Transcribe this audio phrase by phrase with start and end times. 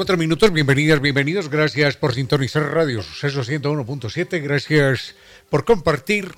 [0.00, 0.50] 4 minutos.
[0.50, 1.50] Bienvenidas, bienvenidos.
[1.50, 4.42] Gracias por sintonizar Radio Suceso 101.7.
[4.42, 5.14] Gracias
[5.50, 6.32] por compartir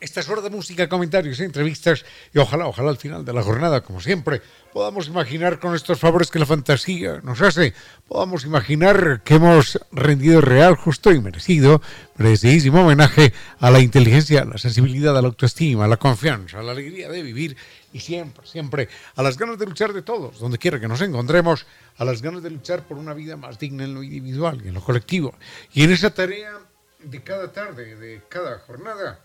[0.00, 4.00] estas horas de música, comentarios, entrevistas y ojalá, ojalá al final de la jornada, como
[4.00, 4.40] siempre,
[4.72, 7.74] podamos imaginar con estos favores que la fantasía nos hace,
[8.08, 11.82] podamos imaginar que hemos rendido real, justo y merecido,
[12.16, 16.62] merecidísimo homenaje a la inteligencia, a la sensibilidad, a la autoestima, a la confianza, a
[16.62, 17.56] la alegría de vivir
[17.92, 21.66] y siempre, siempre a las ganas de luchar de todos, donde quiera que nos encontremos,
[21.98, 24.74] a las ganas de luchar por una vida más digna en lo individual y en
[24.74, 25.34] lo colectivo.
[25.72, 26.58] Y en esa tarea
[27.02, 29.20] de cada tarde, de cada jornada,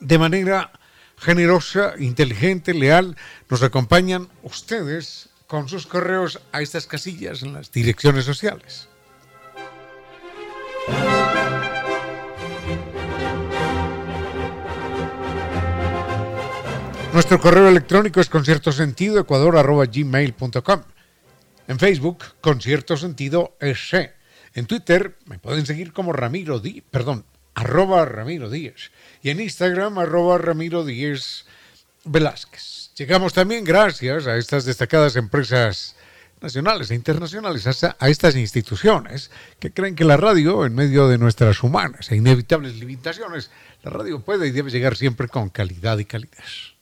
[0.00, 0.72] de manera
[1.18, 3.16] generosa, inteligente, leal,
[3.48, 8.88] nos acompañan ustedes con sus correos a estas casillas en las direcciones sociales.
[17.12, 20.82] Nuestro correo electrónico es conciertosentidoecuador.gmail.com
[21.66, 24.14] En Facebook, Concierto Sentido EC.
[24.54, 27.24] En Twitter me pueden seguir como Ramiro Di, perdón,
[27.54, 28.90] arroba Ramiro Díez
[29.22, 31.44] y en Instagram arroba Ramiro Díez
[32.04, 32.90] Velázquez.
[32.96, 35.96] Llegamos también gracias a estas destacadas empresas
[36.40, 37.66] nacionales e internacionales,
[37.98, 42.76] a estas instituciones que creen que la radio, en medio de nuestras humanas e inevitables
[42.76, 43.50] limitaciones,
[43.82, 46.76] la radio puede y debe llegar siempre con calidad y calidez.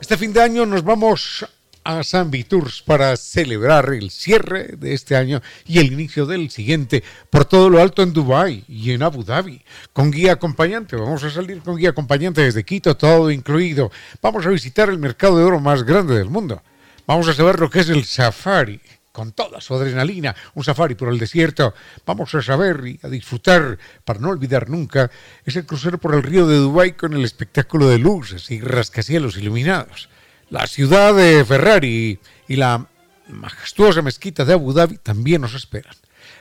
[0.00, 1.46] Este fin de año nos vamos
[1.84, 7.02] a San Viturs para celebrar el cierre de este año y el inicio del siguiente
[7.30, 10.96] por todo lo alto en Dubái y en Abu Dhabi con guía acompañante.
[10.96, 13.90] Vamos a salir con guía acompañante desde Quito, todo incluido.
[14.20, 16.62] Vamos a visitar el mercado de oro más grande del mundo.
[17.06, 18.80] Vamos a saber lo que es el safari
[19.12, 21.74] con toda su adrenalina, un safari por el desierto.
[22.06, 25.10] Vamos a saber y a disfrutar, para no olvidar nunca,
[25.44, 30.09] ese crucero por el río de Dubái con el espectáculo de luces y rascacielos iluminados.
[30.50, 32.18] La ciudad de Ferrari
[32.48, 32.84] y la
[33.28, 35.94] majestuosa mezquita de Abu Dhabi también nos esperan.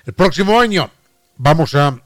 [0.03, 0.90] El próximo año
[1.38, 2.02] vamos a,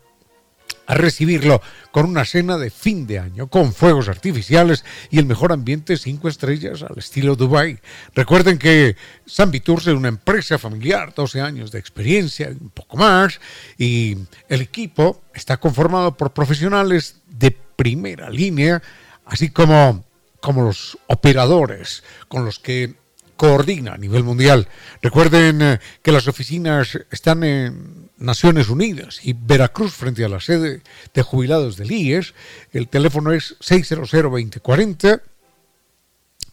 [0.86, 5.53] a, recibirlo con una cena de fin de año, con fuegos artificiales y el mejor
[5.53, 7.80] ambiente cinco estrellas al estilo Dubai.
[8.14, 13.40] Recuerden que San Viturce es una empresa familiar, 12 años de experiencia, un poco más,
[13.78, 14.18] y
[14.50, 18.81] el equipo está conformado por profesionales de primera línea,
[19.25, 20.03] así como
[20.43, 22.95] como los operadores con los que
[23.37, 24.67] coordina a nivel mundial.
[25.01, 30.81] Recuerden eh, que las oficinas están en Naciones Unidas y Veracruz frente a la sede
[31.13, 32.33] de jubilados del IES.
[32.73, 35.21] El teléfono es 600-2040.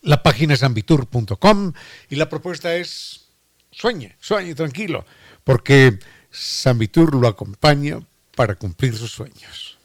[0.03, 1.73] La página es ambitur.com
[2.09, 3.27] y la propuesta es
[3.73, 5.05] sueñe, sueñe tranquilo,
[5.43, 5.99] porque
[6.31, 7.99] Sambitur lo acompaña
[8.37, 9.79] para cumplir sus sueños.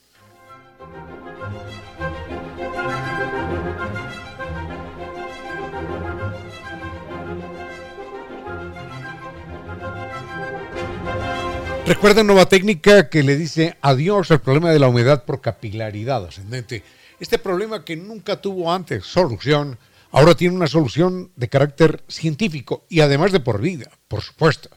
[11.86, 16.82] Recuerden nueva técnica que le dice adiós al problema de la humedad por capilaridad ascendente.
[17.20, 19.78] Este problema que nunca tuvo antes solución,
[20.12, 24.72] ahora tiene una solución de carácter científico y además de por vida, por supuesto.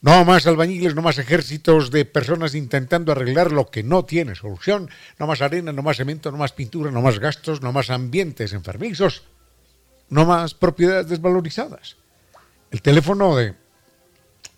[0.00, 4.88] No más albañiles, no más ejércitos de personas intentando arreglar lo que no tiene solución,
[5.18, 8.54] no más arena, no más cemento, no más pintura, no más gastos, no más ambientes
[8.54, 9.24] enfermizos,
[10.08, 11.96] no más propiedades desvalorizadas.
[12.70, 13.54] El teléfono de,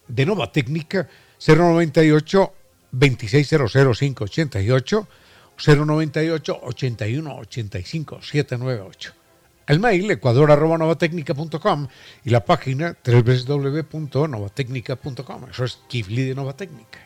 [0.07, 1.09] de Nova Técnica
[1.47, 2.53] 098
[2.93, 5.09] 2600 588
[5.57, 9.13] 098 81 85 798.
[9.67, 11.89] El mail ecuador.novatecnica.com
[12.25, 15.51] y la página www.novatecnica.com.
[15.51, 17.01] Eso es Kifli de Nova Técnica.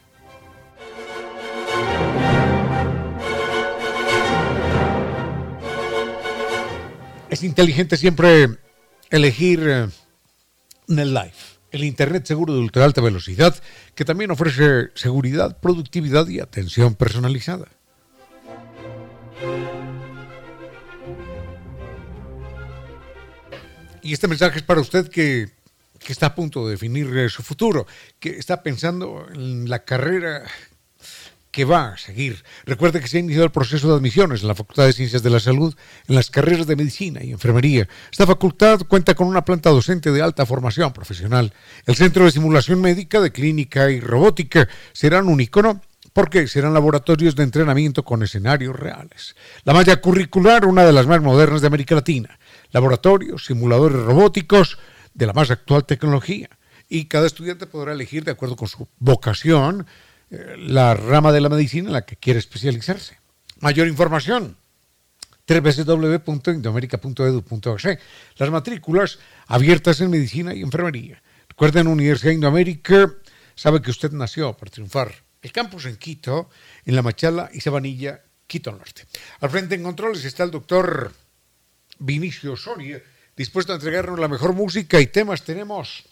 [7.30, 8.48] Es inteligente siempre
[9.10, 9.88] elegir eh,
[10.88, 13.54] Life el Internet seguro de ultra alta velocidad,
[13.94, 17.68] que también ofrece seguridad, productividad y atención personalizada.
[24.02, 25.50] Y este mensaje es para usted que,
[25.98, 27.86] que está a punto de definir eh, su futuro,
[28.18, 30.44] que está pensando en la carrera
[31.50, 32.44] que va a seguir.
[32.64, 35.30] Recuerde que se ha iniciado el proceso de admisiones en la Facultad de Ciencias de
[35.30, 35.74] la Salud,
[36.06, 37.88] en las carreras de Medicina y Enfermería.
[38.10, 41.52] Esta facultad cuenta con una planta docente de alta formación profesional.
[41.86, 45.80] El Centro de Simulación Médica, de Clínica y Robótica serán un icono
[46.12, 49.36] porque serán laboratorios de entrenamiento con escenarios reales.
[49.64, 52.38] La malla curricular, una de las más modernas de América Latina.
[52.72, 54.78] Laboratorios, simuladores robóticos
[55.14, 56.48] de la más actual tecnología.
[56.88, 59.86] Y cada estudiante podrá elegir, de acuerdo con su vocación,
[60.30, 63.18] la rama de la medicina en la que quiere especializarse.
[63.60, 64.56] Mayor información
[65.46, 67.98] www.indoamerica.edu.es.
[68.36, 71.22] Las matrículas abiertas en medicina y enfermería.
[71.48, 73.12] Recuerden, Universidad Indoamérica
[73.54, 75.12] sabe que usted nació para triunfar.
[75.42, 76.50] El campus en Quito,
[76.84, 79.04] en La Machala y Sabanilla, Quito Norte.
[79.40, 81.12] Al frente en controles está el doctor
[81.98, 83.02] Vinicio Soria,
[83.36, 85.42] dispuesto a entregarnos la mejor música y temas.
[85.42, 86.04] Tenemos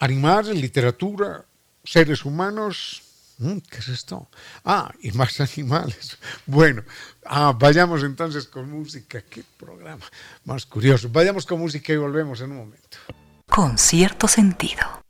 [0.00, 1.44] animales, literatura,
[1.84, 3.02] seres humanos.
[3.38, 4.28] Mm, ¿Qué es esto?
[4.64, 6.18] Ah, y más animales.
[6.46, 6.82] Bueno,
[7.24, 9.22] ah, vayamos entonces con música.
[9.22, 10.04] Qué programa
[10.44, 11.08] más curioso.
[11.10, 12.98] Vayamos con música y volvemos en un momento.
[13.46, 15.04] Con cierto sentido.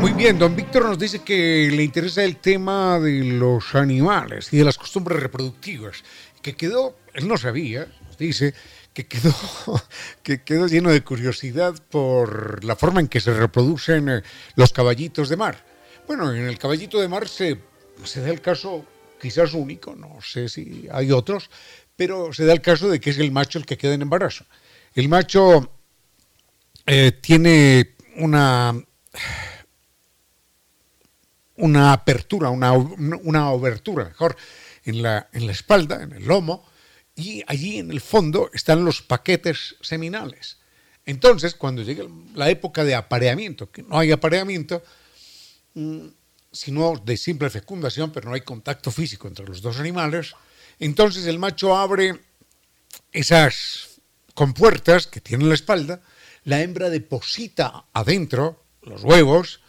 [0.00, 4.58] Muy bien, don Víctor nos dice que le interesa el tema de los animales y
[4.58, 6.04] de las costumbres reproductivas,
[6.42, 8.54] que quedó, él no sabía, nos dice,
[8.94, 9.34] que quedó,
[10.22, 14.22] que quedó lleno de curiosidad por la forma en que se reproducen eh,
[14.54, 15.62] los caballitos de mar.
[16.06, 17.60] Bueno, en el caballito de mar se,
[18.04, 18.86] se da el caso
[19.20, 21.50] quizás único, no sé si hay otros,
[21.96, 24.44] pero se da el caso de que es el macho el que queda en embarazo.
[24.94, 25.72] El macho
[26.86, 28.74] eh, tiene una,
[31.56, 34.36] una apertura, una, una obertura, mejor,
[34.84, 36.64] en la, en la espalda, en el lomo,
[37.16, 40.58] y allí en el fondo están los paquetes seminales.
[41.06, 44.82] Entonces, cuando llega la época de apareamiento, que no hay apareamiento,
[45.74, 46.06] mm,
[46.50, 50.34] sino de simple fecundación, pero no hay contacto físico entre los dos animales,
[50.78, 52.20] entonces el macho abre
[53.12, 54.00] esas
[54.34, 56.00] compuertas que tiene en la espalda,
[56.44, 59.60] la hembra deposita adentro los huevos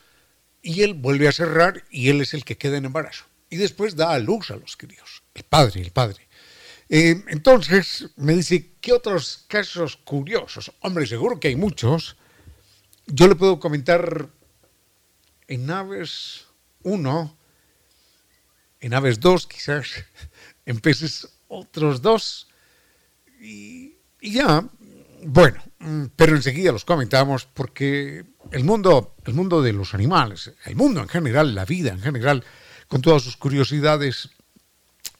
[0.62, 3.26] y él vuelve a cerrar y él es el que queda en embarazo.
[3.50, 6.25] Y después da a luz a los críos, el padre, el padre.
[6.90, 10.72] Eh, entonces me dice, ¿qué otros casos curiosos?
[10.82, 12.16] Hombre, seguro que hay muchos.
[13.08, 14.30] Yo le puedo comentar
[15.48, 16.46] en aves
[16.84, 17.38] uno,
[18.80, 19.88] en aves dos quizás,
[20.66, 22.48] en peces otros dos,
[23.40, 24.68] y, y ya,
[25.24, 30.76] bueno, mm, pero enseguida los comentamos porque el mundo, el mundo de los animales, el
[30.76, 32.44] mundo en general, la vida en general,
[32.88, 34.30] con todas sus curiosidades,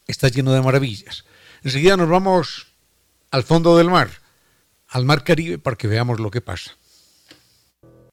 [0.08, 1.25] está lleno de maravillas.
[1.66, 2.68] Enseguida nos vamos
[3.32, 4.08] al fondo del mar,
[4.88, 6.78] al mar Caribe, para que veamos lo que pasa.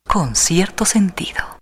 [0.08, 1.58] Con cierto sentido.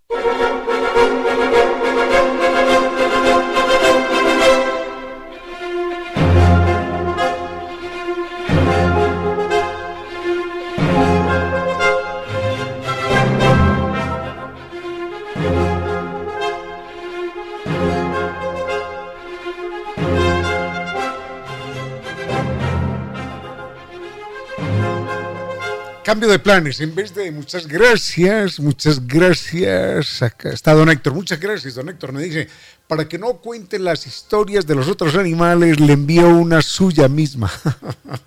[26.11, 31.39] Cambio de planes, en vez de muchas gracias, muchas gracias, acá está don Héctor, muchas
[31.39, 32.49] gracias, don Héctor me dice,
[32.89, 37.49] para que no cuente las historias de los otros animales, le envío una suya misma.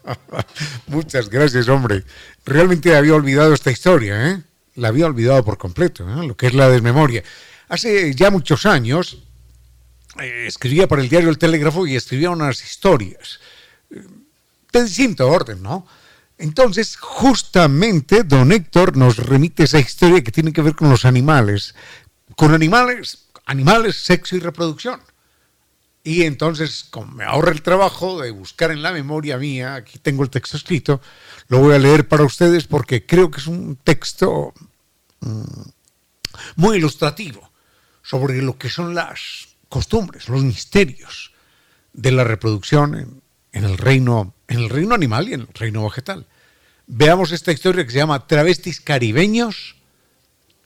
[0.88, 2.06] muchas gracias, hombre.
[2.46, 4.42] Realmente había olvidado esta historia, ¿eh?
[4.76, 6.26] La había olvidado por completo, ¿eh?
[6.26, 7.22] lo que es la desmemoria.
[7.68, 9.18] Hace ya muchos años
[10.22, 13.42] eh, escribía para el diario El Telégrafo y escribía unas historias
[13.92, 14.02] eh,
[14.72, 15.86] de distinto orden, ¿no?
[16.44, 21.74] Entonces, justamente, don Héctor nos remite esa historia que tiene que ver con los animales,
[22.36, 25.00] con animales, animales, sexo y reproducción.
[26.04, 30.22] Y entonces, como me ahorra el trabajo de buscar en la memoria mía, aquí tengo
[30.22, 31.00] el texto escrito,
[31.48, 34.54] lo voy a leer para ustedes porque creo que es un texto
[35.22, 35.62] mm,
[36.58, 37.54] muy ilustrativo
[38.02, 41.32] sobre lo que son las costumbres, los misterios
[41.94, 43.22] de la reproducción en,
[43.54, 46.28] en el reino en el reino animal y en el reino vegetal.
[46.96, 49.78] Veamos esta historia que se llama Travestis caribeños,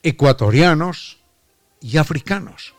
[0.03, 1.19] ecuatorianos
[1.79, 2.75] y africanos.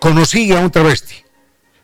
[0.00, 1.16] Conocí a un travesti.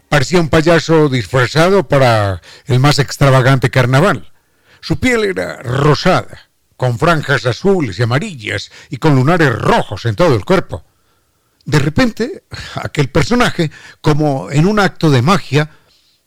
[0.09, 4.33] Parecía un payaso disfrazado para el más extravagante carnaval.
[4.81, 10.35] Su piel era rosada, con franjas azules y amarillas y con lunares rojos en todo
[10.35, 10.87] el cuerpo.
[11.65, 12.45] De repente,
[12.75, 15.71] aquel personaje, como en un acto de magia,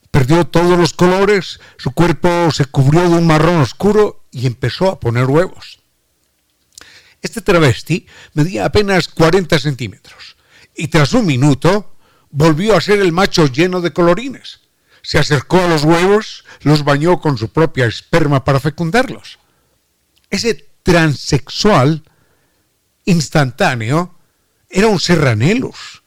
[0.09, 4.99] perdió todos los colores, su cuerpo se cubrió de un marrón oscuro y empezó a
[4.99, 5.79] poner huevos.
[7.21, 10.37] Este travesti medía apenas 40 centímetros
[10.75, 11.97] y tras un minuto
[12.29, 14.61] volvió a ser el macho lleno de colorines.
[15.01, 19.39] Se acercó a los huevos, los bañó con su propia esperma para fecundarlos.
[20.29, 22.03] Ese transexual
[23.05, 24.16] instantáneo
[24.69, 26.03] era un serranelus,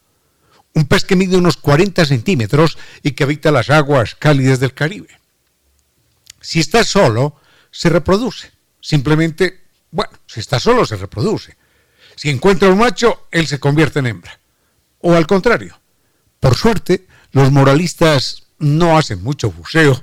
[0.75, 5.21] un pez que mide unos 40 centímetros y que habita las aguas cálidas del Caribe.
[6.41, 7.37] Si está solo,
[7.71, 8.51] se reproduce.
[8.81, 11.57] Simplemente, bueno, si está solo, se reproduce.
[12.17, 14.39] Si encuentra un macho, él se convierte en hembra.
[15.01, 15.79] O al contrario.
[16.39, 20.03] Por suerte, los moralistas no hacen mucho buceo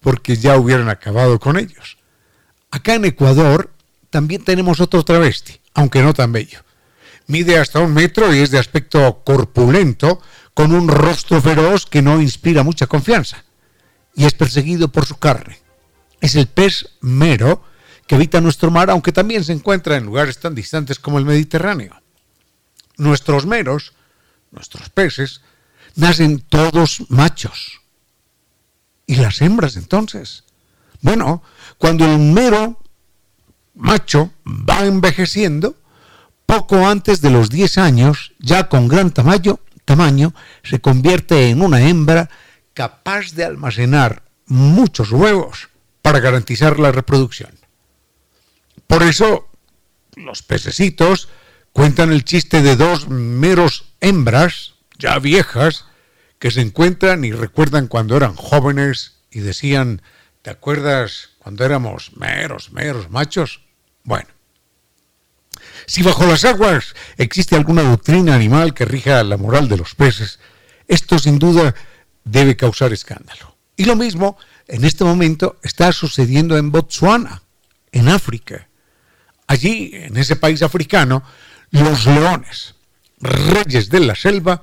[0.00, 1.98] porque ya hubieran acabado con ellos.
[2.70, 3.72] Acá en Ecuador
[4.10, 6.65] también tenemos otro travesti, aunque no tan bello.
[7.28, 10.20] Mide hasta un metro y es de aspecto corpulento,
[10.54, 13.44] con un rostro feroz que no inspira mucha confianza.
[14.14, 15.60] Y es perseguido por su carne.
[16.20, 17.62] Es el pez mero
[18.06, 22.00] que habita nuestro mar, aunque también se encuentra en lugares tan distantes como el Mediterráneo.
[22.96, 23.92] Nuestros meros,
[24.50, 25.42] nuestros peces,
[25.96, 27.80] nacen todos machos.
[29.06, 30.44] ¿Y las hembras entonces?
[31.02, 31.42] Bueno,
[31.78, 32.80] cuando el mero
[33.74, 35.76] macho va envejeciendo,
[36.46, 41.88] poco antes de los 10 años, ya con gran tamaño, tamaño, se convierte en una
[41.88, 42.30] hembra
[42.72, 45.68] capaz de almacenar muchos huevos
[46.02, 47.58] para garantizar la reproducción.
[48.86, 49.48] Por eso,
[50.14, 51.28] los pececitos
[51.72, 55.86] cuentan el chiste de dos meros hembras, ya viejas,
[56.38, 60.02] que se encuentran y recuerdan cuando eran jóvenes y decían,
[60.42, 63.62] ¿te acuerdas cuando éramos meros, meros machos?
[64.04, 64.28] Bueno,
[65.86, 70.38] si bajo las aguas existe alguna doctrina animal que rija la moral de los peces,
[70.88, 71.74] esto sin duda
[72.24, 73.56] debe causar escándalo.
[73.76, 77.42] Y lo mismo en este momento está sucediendo en Botswana,
[77.92, 78.68] en África.
[79.46, 81.22] Allí, en ese país africano,
[81.70, 82.74] los leones,
[83.20, 84.62] reyes de la selva,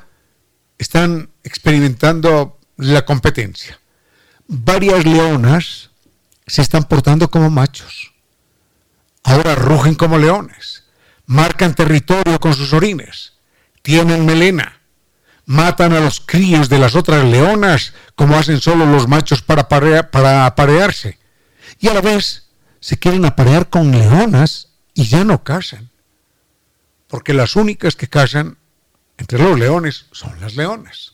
[0.77, 3.79] están experimentando la competencia.
[4.47, 5.91] Varias leonas
[6.45, 8.11] se están portando como machos.
[9.23, 10.82] Ahora rugen como leones,
[11.25, 13.33] marcan territorio con sus orines,
[13.81, 14.81] tienen melena,
[15.45, 20.45] matan a los críos de las otras leonas como hacen solo los machos para, para
[20.45, 21.19] aparearse.
[21.79, 22.49] Y a la vez
[22.79, 25.89] se quieren aparear con leonas y ya no casan.
[27.07, 28.57] Porque las únicas que casan
[29.17, 31.13] entre los leones son las leonas.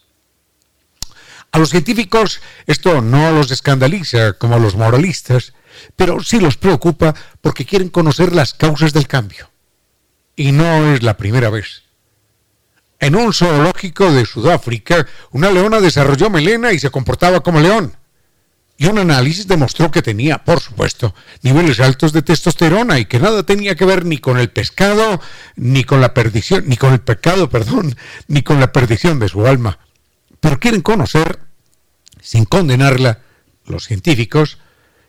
[1.52, 5.54] A los científicos esto no los escandaliza como a los moralistas,
[5.96, 9.50] pero sí los preocupa porque quieren conocer las causas del cambio.
[10.40, 11.84] Y no es la primera vez.
[12.98, 17.98] En un zoológico de Sudáfrica, una leona desarrolló melena y se comportaba como león.
[18.78, 23.44] Y un análisis demostró que tenía, por supuesto, niveles altos de testosterona y que nada
[23.44, 25.20] tenía que ver ni con el pescado,
[25.58, 27.98] ni con la perdición, ni con el pecado, perdón,
[28.30, 29.80] ni con la perdición de su alma.
[30.40, 31.42] Pero quieren conocer,
[32.22, 33.20] sin condenarla,
[33.66, 34.58] los científicos,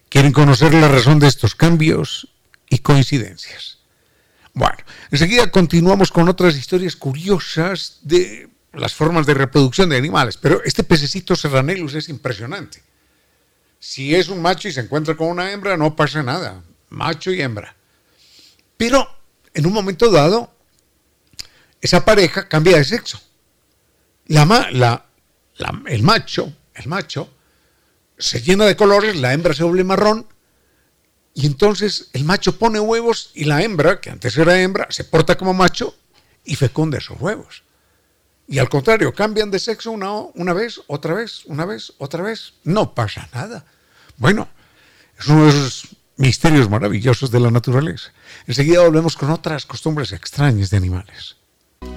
[0.09, 2.27] quieren conocer la razón de estos cambios
[2.69, 3.80] y coincidencias.
[4.53, 4.77] Bueno,
[5.11, 10.85] enseguida continuamos con otras historias curiosas de las formas de reproducción de animales, pero este
[10.85, 12.83] pececito serranelus es impresionante.
[13.79, 16.63] Si es un macho y se encuentra con una hembra, no pasa nada.
[16.91, 17.75] Macho y hembra.
[18.77, 19.09] Pero
[19.55, 20.53] en un momento dado,
[21.81, 23.21] esa pareja cambia de sexo.
[24.27, 25.07] La,
[25.87, 27.33] el macho, el macho,
[28.19, 30.27] se llena de colores, la hembra se vuelve marrón,
[31.35, 35.37] y entonces el macho pone huevos y la hembra, que antes era hembra, se porta
[35.37, 35.95] como macho
[36.45, 37.63] y fecunda esos huevos.
[38.49, 42.55] Y al contrario, cambian de sexo una, una vez, otra vez, una vez, otra vez.
[42.65, 43.65] No pasa nada.
[44.17, 44.49] Bueno,
[45.17, 48.13] es uno de esos misterios maravillosos de la naturaleza.
[48.49, 51.37] Enseguida volvemos con otras costumbres extrañas de animales.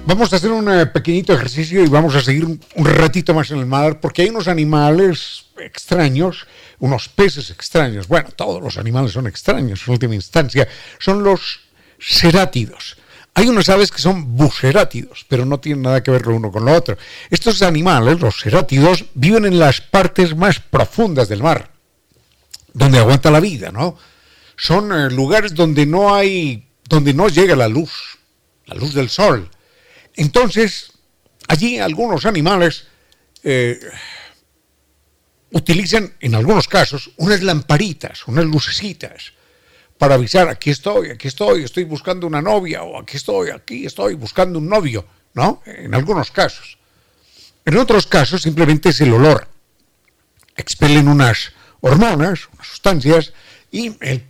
[0.06, 3.60] Vamos a hacer un eh, pequeñito ejercicio y vamos a seguir un, ratito más en
[3.60, 6.46] el mar porque hay unos animales extraños,
[6.80, 8.08] unos peces extraños.
[8.08, 10.68] Bueno, todos los animales son extraños en última instancia.
[11.00, 11.62] Son los
[12.00, 12.98] serátidos.
[13.34, 16.66] Hay unas aves que son bucerátidos, pero no tienen nada que ver lo uno con
[16.66, 16.98] lo otro.
[17.30, 21.72] Estos animales, los serátidos, viven en las partes más profundas del mar,
[22.74, 23.98] donde aguanta la vida, ¿no?
[24.56, 28.20] Son eh, lugares donde no hay, donde no llega la luz,
[28.66, 29.50] la luz del sol.
[30.16, 30.92] Entonces,
[31.48, 32.86] allí algunos animales
[33.44, 33.80] eh,
[35.52, 39.34] utilizan, en algunos casos, unas lamparitas, unas lucecitas
[39.98, 44.16] para avisar, aquí estoy, aquí estoy, estoy buscando una novia, o aquí estoy, aquí estoy
[44.16, 45.62] buscando un novio, ¿no?
[45.66, 46.78] En algunos casos.
[47.66, 49.48] En otros casos simplemente es el olor.
[50.58, 53.34] Expelen unas hormonas, unas sustancias,
[53.72, 54.26] y el,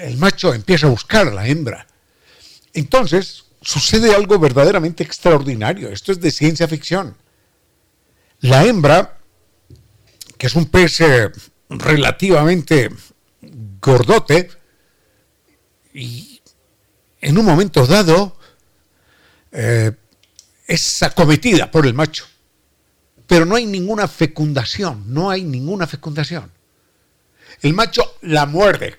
[0.00, 1.86] el macho empieza a buscar a la hembra.
[2.74, 5.88] Entonces, sucede algo verdaderamente extraordinario.
[5.88, 7.16] Esto es de ciencia ficción.
[8.40, 9.18] La hembra,
[10.38, 11.30] que es un pez eh,
[11.68, 12.90] relativamente
[13.80, 14.50] gordote,
[15.92, 16.40] y
[17.20, 18.36] en un momento dado
[19.52, 19.92] eh,
[20.66, 22.26] es acometida por el macho.
[23.26, 26.52] Pero no hay ninguna fecundación, no hay ninguna fecundación.
[27.62, 28.96] El macho la muerde.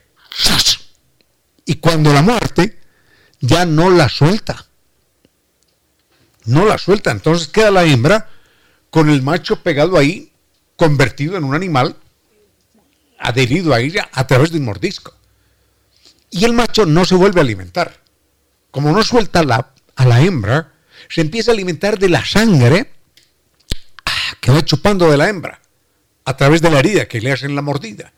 [1.65, 2.79] Y cuando la muerte,
[3.41, 4.65] ya no la suelta.
[6.45, 7.11] No la suelta.
[7.11, 8.29] Entonces queda la hembra
[8.89, 10.31] con el macho pegado ahí,
[10.75, 11.95] convertido en un animal,
[13.19, 15.13] adherido a ella a través de un mordisco.
[16.29, 18.01] Y el macho no se vuelve a alimentar.
[18.71, 20.73] Como no suelta a la hembra,
[21.09, 22.91] se empieza a alimentar de la sangre
[24.41, 25.59] que va chupando de la hembra,
[26.23, 28.13] a través de la herida que le hacen la mordida.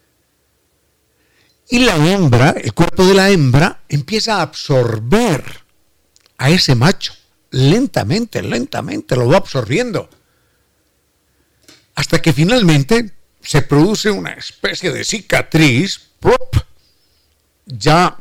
[1.69, 5.43] Y la hembra, el cuerpo de la hembra, empieza a absorber
[6.38, 7.13] a ese macho.
[7.51, 10.09] Lentamente, lentamente lo va absorbiendo.
[11.95, 16.01] Hasta que finalmente se produce una especie de cicatriz,
[17.65, 18.17] ya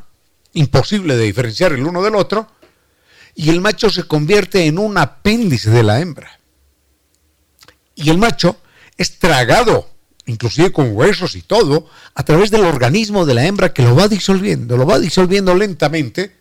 [0.55, 2.51] imposible de diferenciar el uno del otro,
[3.35, 6.41] y el macho se convierte en un apéndice de la hembra.
[7.95, 8.61] Y el macho
[8.97, 9.96] es tragado
[10.27, 14.09] inclusive con huesos y todo, a través del organismo de la hembra que lo va
[14.09, 16.37] disolviendo, lo va disolviendo lentamente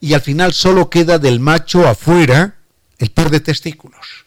[0.00, 2.56] y al final solo queda del macho afuera
[2.98, 4.24] el par de testículos.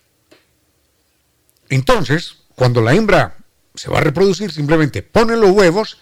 [1.69, 3.37] Entonces, cuando la hembra
[3.75, 5.97] se va a reproducir, simplemente pone los huevos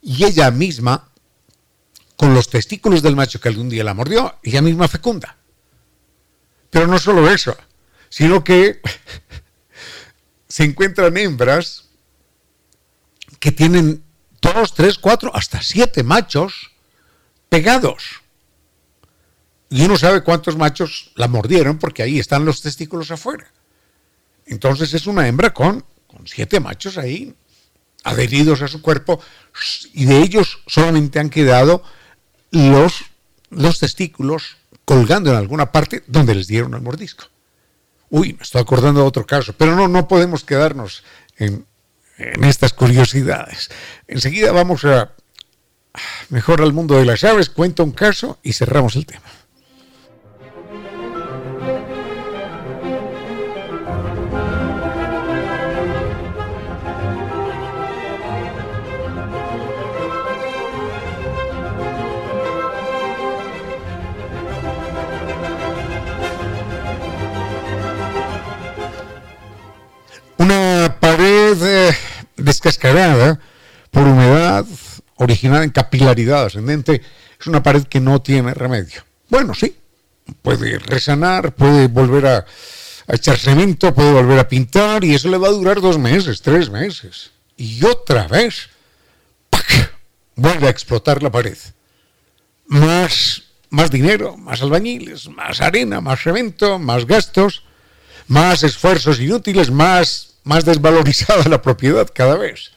[0.00, 1.10] y ella misma,
[2.16, 5.36] con los testículos del macho que algún día la mordió, ella misma fecunda.
[6.70, 7.56] Pero no solo eso,
[8.08, 8.80] sino que
[10.48, 11.87] se encuentran hembras
[13.38, 14.02] que tienen
[14.40, 16.70] dos, tres, cuatro, hasta siete machos
[17.48, 18.04] pegados.
[19.70, 23.50] Y uno sabe cuántos machos la mordieron porque ahí están los testículos afuera.
[24.46, 27.34] Entonces es una hembra con, con siete machos ahí
[28.04, 29.20] adheridos a su cuerpo
[29.92, 31.82] y de ellos solamente han quedado
[32.50, 33.04] los,
[33.50, 37.26] los testículos colgando en alguna parte donde les dieron el mordisco.
[38.08, 41.04] Uy, me estoy acordando de otro caso, pero no, no podemos quedarnos
[41.36, 41.66] en,
[42.18, 43.70] en estas curiosidades.
[44.06, 45.12] Enseguida vamos a
[46.28, 49.22] mejor al mundo de las aves, cuenta un caso y cerramos el tema.
[70.40, 71.96] Una pared eh,
[72.38, 73.38] descascarada
[73.90, 74.64] por humedad
[75.16, 77.02] originada en capilaridad ascendente,
[77.38, 79.04] es una pared que no tiene remedio.
[79.28, 79.76] Bueno, sí,
[80.42, 82.46] puede resanar, puede volver a,
[83.08, 86.70] echar cemento, puede volver a pintar y eso le va a durar dos meses, tres
[86.70, 87.30] meses.
[87.56, 88.68] Y otra vez,
[89.50, 89.92] ¡pac!
[90.36, 91.56] vuelve a explotar la pared.
[92.66, 97.64] Más, más dinero, más albañiles, más arena, más cemento, más gastos,
[98.26, 102.72] más esfuerzos inútiles, más más desvalorizada la propiedad cada vez,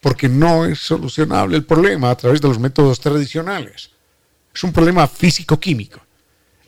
[0.00, 3.90] porque no es solucionable el problema a través de los métodos tradicionales.
[4.52, 6.00] Es un problema físico-químico.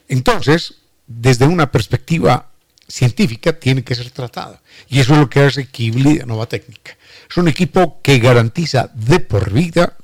[0.07, 2.49] Entonces, desde una perspectiva
[2.87, 4.61] científica, tiene que ser tratado.
[4.89, 6.97] Y eso es lo que hace de Nova Técnica.
[7.29, 9.97] Es un equipo que garantiza de por vida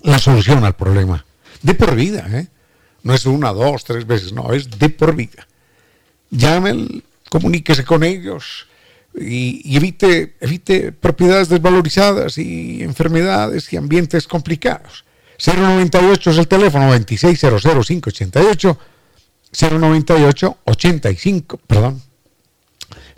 [0.00, 1.26] la solución al problema.
[1.60, 2.48] De por vida, ¿eh?
[3.02, 5.46] No es una, dos, tres veces, no, es de por vida.
[6.30, 8.66] Llamen, comuníquese con ellos,
[9.18, 15.04] y, evite, evite propiedades desvalorizadas y enfermedades y ambientes complicados.
[15.44, 18.78] 098 es el teléfono 2600588
[19.52, 22.02] 098 85, perdón,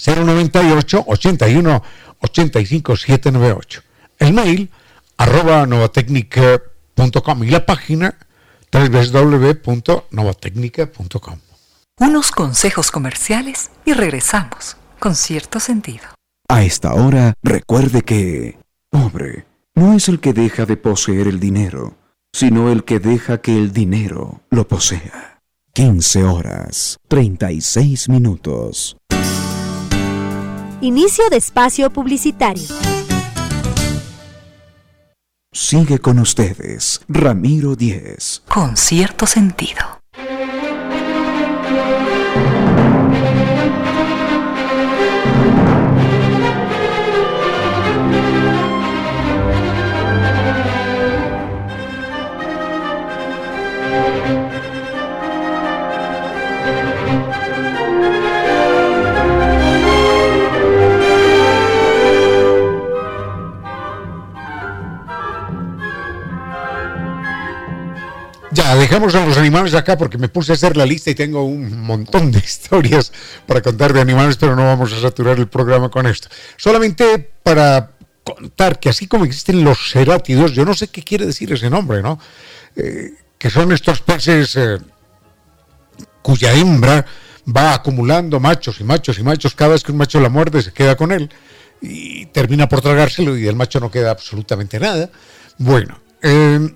[0.04, 1.82] 098 81
[2.20, 3.82] 85 798.
[4.18, 4.68] El mail
[5.16, 8.16] arroba novatecnica.com y la página
[8.72, 11.38] www.novatecnica.com.
[12.00, 16.04] Unos consejos comerciales y regresamos con cierto sentido.
[16.48, 18.58] A esta hora, recuerde que,
[18.90, 21.96] pobre, no es el que deja de poseer el dinero,
[22.32, 25.40] sino el que deja que el dinero lo posea.
[25.74, 28.96] 15 horas, 36 minutos.
[30.80, 32.66] Inicio de espacio publicitario.
[35.52, 38.42] Sigue con ustedes, Ramiro Díez.
[38.48, 39.98] Con cierto sentido.
[68.88, 71.82] Dejamos a los animales acá porque me puse a hacer la lista y tengo un
[71.82, 73.12] montón de historias
[73.46, 76.28] para contar de animales, pero no vamos a saturar el programa con esto.
[76.56, 77.90] Solamente para
[78.24, 82.00] contar que así como existen los cerátidos, yo no sé qué quiere decir ese nombre,
[82.00, 82.18] ¿no?
[82.76, 84.78] Eh, que son estos peces eh,
[86.22, 87.04] cuya hembra
[87.46, 90.72] va acumulando machos y machos y machos, cada vez que un macho la muerde se
[90.72, 91.30] queda con él
[91.82, 95.10] y termina por tragárselo y el macho no queda absolutamente nada.
[95.58, 96.74] Bueno, eh,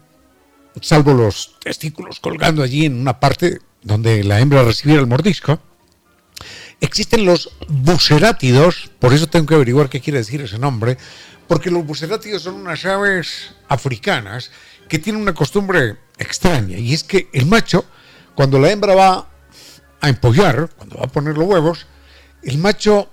[0.80, 5.60] salvo los testículos colgando allí en una parte donde la hembra recibiera el mordisco.
[6.80, 10.98] Existen los bucerátidos, por eso tengo que averiguar qué quiere decir ese nombre,
[11.46, 14.50] porque los bucerátidos son unas aves africanas
[14.88, 17.84] que tienen una costumbre extraña, y es que el macho,
[18.34, 19.28] cuando la hembra va
[20.00, 21.86] a empollar, cuando va a poner los huevos,
[22.42, 23.10] el macho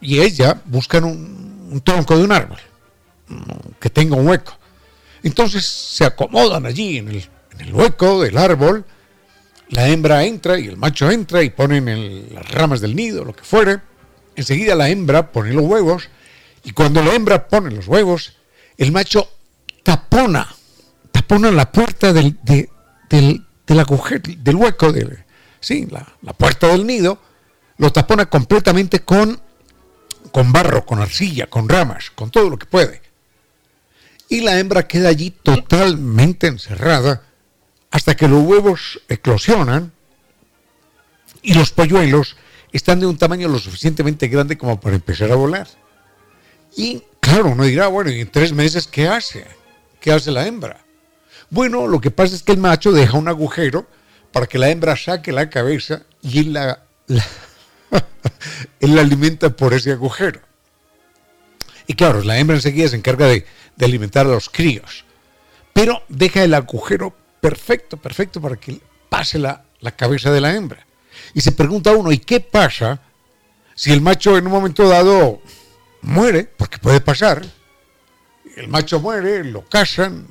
[0.00, 2.58] y ella buscan un, un tronco de un árbol
[3.80, 4.58] que tenga un hueco.
[5.22, 7.28] Entonces se acomodan allí en el,
[7.72, 8.84] hueco del árbol,
[9.68, 13.34] la hembra entra y el macho entra y ponen en las ramas del nido, lo
[13.34, 13.80] que fuere.
[14.34, 16.08] Enseguida la hembra pone los huevos
[16.64, 18.32] y cuando la hembra pone los huevos,
[18.76, 19.28] el macho
[19.82, 20.48] tapona,
[21.12, 24.92] tapona la puerta del, del, agujero, del hueco,
[25.60, 27.18] sí, la, la, puerta del nido,
[27.78, 29.40] lo tapona completamente con,
[30.32, 33.01] con barro, con arcilla, con ramas, con todo lo que puede
[34.32, 37.20] y la hembra queda allí totalmente encerrada
[37.90, 39.92] hasta que los huevos eclosionan
[41.42, 42.38] y los polluelos
[42.72, 45.68] están de un tamaño lo suficientemente grande como para empezar a volar.
[46.74, 49.46] Y claro, uno dirá, bueno, ¿y en tres meses qué hace?
[50.00, 50.82] ¿Qué hace la hembra?
[51.50, 53.86] Bueno, lo que pasa es que el macho deja un agujero
[54.32, 56.82] para que la hembra saque la cabeza y él la,
[58.80, 60.40] él la alimenta por ese agujero.
[61.92, 63.44] Y claro, la hembra enseguida se encarga de,
[63.78, 65.04] alimentar a los críos.
[65.74, 69.62] Pero deja el agujero perfecto, perfecto para que pase la,
[69.94, 70.86] cabeza de la hembra.
[71.34, 72.98] Y se pregunta uno, ¿y qué pasa
[73.74, 75.42] si el macho en un momento dado
[76.00, 76.44] muere?
[76.44, 77.44] Porque puede pasar.
[78.56, 80.26] El macho muere, lo casan,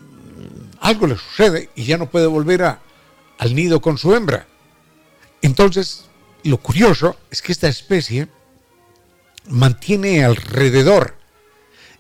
[0.80, 2.80] algo le sucede y ya no puede volver a,
[3.38, 4.48] al nido con su hembra.
[5.44, 6.06] Entonces,
[6.44, 8.30] lo curioso es que esta especie
[9.48, 11.21] mantiene alrededor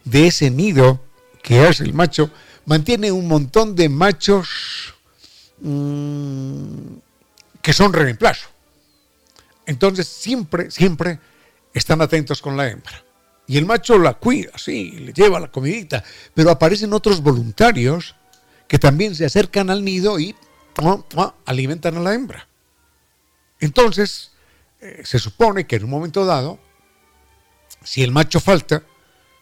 [0.03, 0.99] de ese nido
[1.41, 2.31] que hace el macho,
[2.65, 4.93] mantiene un montón de machos
[5.61, 6.93] mm,
[7.61, 8.47] que son reemplazo.
[9.65, 11.19] Entonces siempre, siempre
[11.73, 13.03] están atentos con la hembra.
[13.47, 18.15] Y el macho la cuida, sí, le lleva la comidita, pero aparecen otros voluntarios
[18.67, 20.35] que también se acercan al nido y
[21.45, 22.47] alimentan a la hembra.
[23.59, 24.31] Entonces,
[24.79, 26.59] eh, se supone que en un momento dado,
[27.83, 28.83] si el macho falta,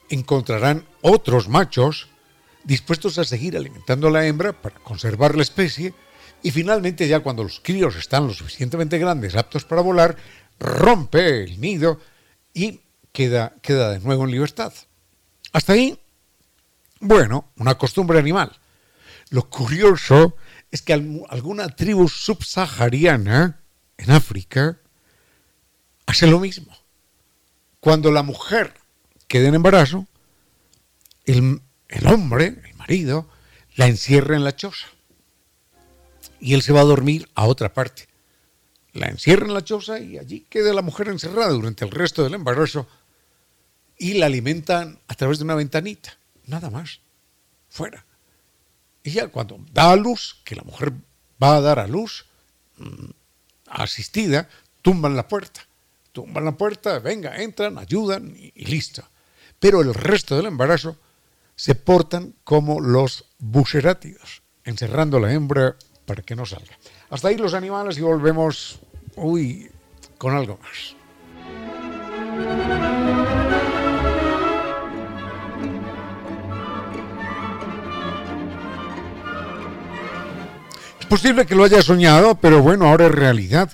[0.10, 2.08] encontrarán otros machos
[2.64, 5.94] dispuestos a seguir alimentando a la hembra para conservar la especie
[6.44, 10.16] y finalmente ya cuando los críos están lo suficientemente grandes, aptos para volar,
[10.60, 12.00] rompe el nido
[12.54, 14.74] y queda, queda de nuevo en libertad.
[15.52, 16.00] Hasta ahí,
[17.00, 18.52] bueno, una costumbre animal.
[19.30, 20.36] Lo curioso
[20.72, 23.62] es que alguna tribu subsahariana
[23.98, 24.78] en África
[26.06, 26.76] hace lo mismo.
[27.80, 28.74] Cuando la mujer
[29.30, 30.08] queda en embarazo,
[31.24, 31.62] el,
[32.08, 33.30] hombre, el marido,
[33.76, 34.88] la encierra en la choza.
[36.42, 38.10] Y él se va a dormir a otra parte.
[38.92, 42.34] La encierra en la choza y allí queda la mujer encerrada durante el resto del
[42.34, 42.88] embarazo
[44.00, 47.00] y la alimentan a través de una ventanita, nada más,
[47.70, 48.06] fuera.
[49.04, 50.92] Y ya cuando da a luz, que la mujer
[51.42, 52.26] va a dar a luz,
[52.78, 53.12] mm,
[53.68, 54.50] asistida,
[54.82, 55.68] tumban la puerta.
[56.14, 59.08] Tumban la puerta, venga, entran, ayudan y listo
[59.60, 60.98] pero el resto del embarazo
[61.56, 66.78] se portan como los bucerátidos, encerrando la hembra para que no salga.
[67.10, 68.80] Hasta ahí los animales y volvemos,
[69.16, 69.70] uy,
[70.18, 70.96] con algo más.
[81.00, 83.72] Es posible que lo haya soñado, pero bueno, ahora es realidad.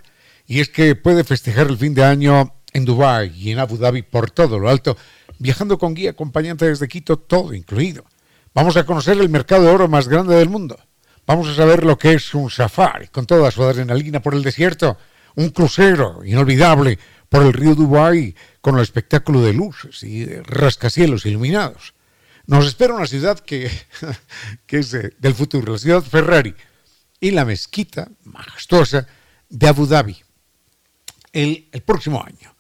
[0.48, 4.02] Y es que puede festejar el fin de año en Dubái y en Abu Dhabi
[4.02, 4.98] por todo lo alto
[5.39, 8.06] viajando con guía acompañante desde Quito, todo incluido.
[8.54, 10.80] Vamos a conocer el mercado de oro más grande del mundo.
[11.28, 14.98] Vamos a saber lo que es un safari con toda su adrenalina por el desierto,
[15.36, 21.93] un crucero inolvidable por el río Dubai con el espectáculo de luces y rascacielos iluminados.
[22.48, 23.65] Nos espera una ciudad que,
[24.67, 26.56] es del futuro, la ciudad Ferrari,
[27.19, 29.08] y la mezquita majestuosa
[29.50, 30.17] de Abu Dhabi.
[31.34, 32.55] El, el próximo año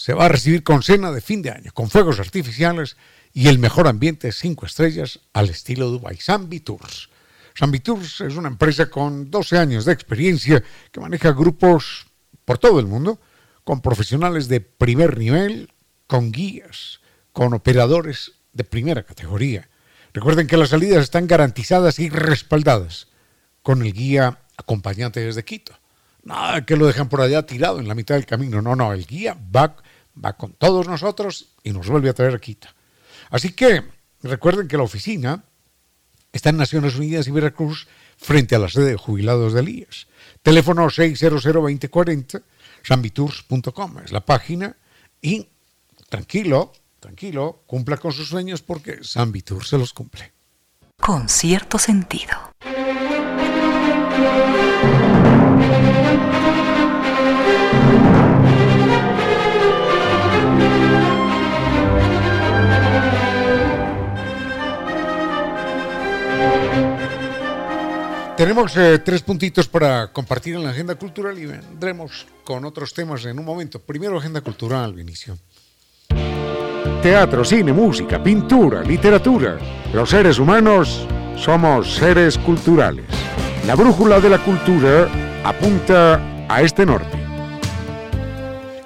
[0.00, 2.96] se va a recibir con cena de fin de año, con fuegos artificiales
[3.34, 6.16] y el mejor ambiente cinco estrellas al estilo Dubai.
[6.16, 7.10] Zambi Tours.
[7.54, 12.06] Zambi Tours es una empresa con 12 años de experiencia que maneja grupos
[12.46, 13.20] por todo el mundo,
[13.62, 15.70] con profesionales de primer nivel,
[16.06, 17.00] con guías,
[17.34, 19.68] con operadores de primera categoría.
[20.14, 23.08] Recuerden que las salidas están garantizadas y respaldadas
[23.62, 25.78] con el guía acompañante desde Quito.
[26.22, 28.60] Nada que lo dejan por allá tirado en la mitad del camino.
[28.60, 29.76] No, no, el guía va,
[30.22, 32.68] va con todos nosotros y nos vuelve a traer a Quito.
[33.30, 33.82] Así que
[34.22, 35.44] recuerden que la oficina
[36.32, 40.06] está en Naciones Unidas y Veracruz frente a la sede de jubilados de IES.
[40.42, 42.42] Teléfono 600-2040,
[42.82, 44.76] sambitours.com es la página
[45.22, 45.48] y
[46.08, 50.32] tranquilo, tranquilo, cumpla con sus sueños porque Sambitours se los cumple.
[50.98, 52.36] Con cierto sentido.
[68.40, 73.22] Tenemos eh, tres puntitos para compartir en la agenda cultural y vendremos con otros temas
[73.26, 73.78] en un momento.
[73.78, 75.36] Primero, agenda cultural, Vinicio.
[77.02, 79.58] Teatro, cine, música, pintura, literatura.
[79.92, 83.04] Los seres humanos somos seres culturales.
[83.66, 85.06] La brújula de la cultura
[85.44, 87.19] apunta a este norte.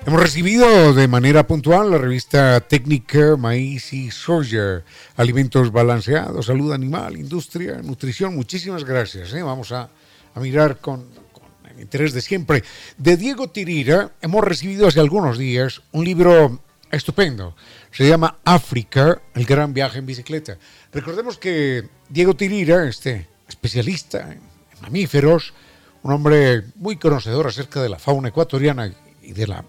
[0.07, 4.85] Hemos recibido de manera puntual la revista técnica Maíz y Soya,
[5.17, 8.37] Alimentos Balanceados, Salud Animal, Industria, Nutrición.
[8.37, 9.33] Muchísimas gracias.
[9.33, 9.43] ¿eh?
[9.43, 9.89] Vamos a,
[10.37, 12.63] mirar con, con, el interés de siempre.
[12.99, 17.57] De Diego Tirira hemos recibido hace algunos días un libro estupendo.
[17.91, 20.59] Se llama África, el gran viaje en bicicleta.
[20.93, 24.41] Recordemos que Diego Tirira, este especialista en
[24.83, 25.55] mamíferos,
[26.03, 29.65] un hombre muy conocedor acerca de la fauna ecuatoriana y de la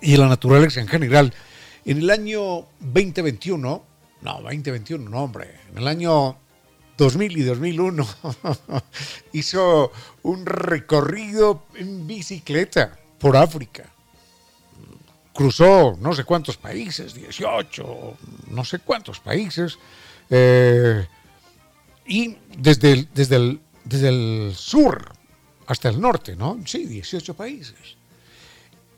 [0.00, 1.32] y la naturaleza en general.
[1.84, 3.84] En el año 2021,
[4.22, 6.36] no, 2021, no, hombre, en el año
[6.96, 8.06] 2000 y 2001
[9.32, 13.84] hizo un recorrido en bicicleta por África.
[15.32, 18.16] Cruzó no sé cuántos países, 18,
[18.48, 19.78] no sé cuántos países.
[20.28, 21.06] Eh,
[22.06, 25.12] y desde desde, el, desde el sur
[25.66, 26.58] hasta el norte, ¿no?
[26.66, 27.99] Sí, 18 países.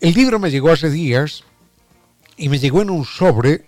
[0.03, 1.45] El libro me llegó hace días
[2.37, 3.67] y me llegó en un sobre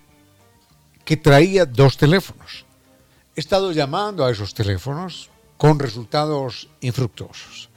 [1.04, 2.66] que traía dos teléfonos.
[3.36, 7.70] He estado llamando a esos teléfonos con resultados infructuosos.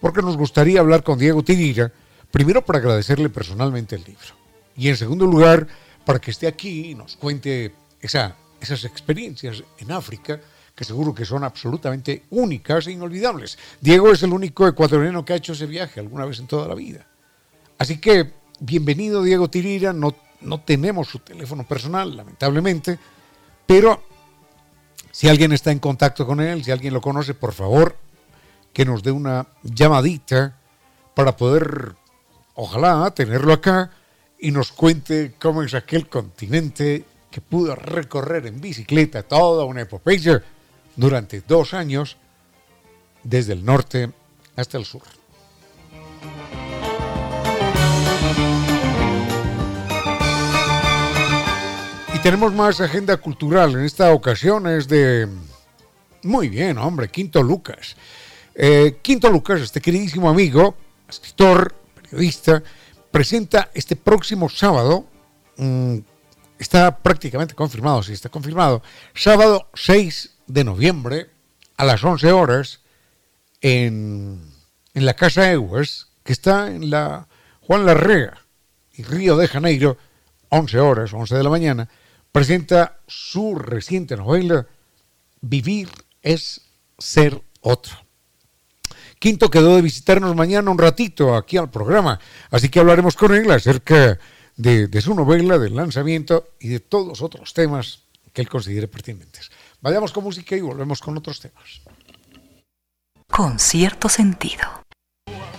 [0.00, 1.92] Porque nos gustaría hablar con Diego Tirira,
[2.30, 4.36] primero para agradecerle personalmente el libro.
[4.76, 5.66] Y en segundo lugar,
[6.04, 10.40] para que esté aquí y nos cuente esa, esas experiencias en África
[10.72, 13.58] que seguro que son absolutamente únicas e inolvidables.
[13.80, 16.76] Diego es el único ecuatoriano que ha hecho ese viaje alguna vez en toda la
[16.76, 17.08] vida.
[17.82, 22.96] Así que, bienvenido Diego Tirira, no, no tenemos su teléfono personal, lamentablemente,
[23.66, 24.04] pero
[25.10, 27.96] si alguien está en contacto con él, si alguien lo conoce, por favor,
[28.72, 30.56] que nos dé una llamadita
[31.16, 31.96] para poder,
[32.54, 33.90] ojalá, tenerlo acá
[34.38, 40.40] y nos cuente cómo es aquel continente que pudo recorrer en bicicleta toda una epopeya
[40.94, 42.16] durante dos años
[43.24, 44.12] desde el norte
[44.54, 45.02] hasta el sur.
[52.22, 53.72] Tenemos más agenda cultural.
[53.72, 55.28] En esta ocasión es de...
[56.22, 57.96] Muy bien, hombre, Quinto Lucas.
[58.54, 60.76] Eh, Quinto Lucas, este queridísimo amigo,
[61.08, 62.62] escritor, periodista,
[63.10, 65.06] presenta este próximo sábado,
[65.56, 65.98] mm,
[66.60, 68.82] está prácticamente confirmado, sí está confirmado,
[69.14, 71.30] sábado 6 de noviembre
[71.76, 72.82] a las 11 horas
[73.60, 74.40] en,
[74.94, 77.26] en la Casa Ewers, que está en la
[77.62, 78.38] Juan Larrea
[78.92, 79.96] y Río de Janeiro,
[80.50, 81.88] 11 horas, 11 de la mañana,
[82.32, 84.66] presenta su reciente novela
[85.40, 85.88] Vivir
[86.22, 86.62] es
[86.98, 87.94] ser otro.
[89.18, 92.18] Quinto quedó de visitarnos mañana un ratito aquí al programa,
[92.50, 94.18] así que hablaremos con él acerca
[94.56, 98.00] de, de su novela, del lanzamiento y de todos los otros temas
[98.32, 99.50] que él considere pertinentes.
[99.80, 101.82] Vayamos con música y volvemos con otros temas.
[103.28, 104.82] Con cierto sentido.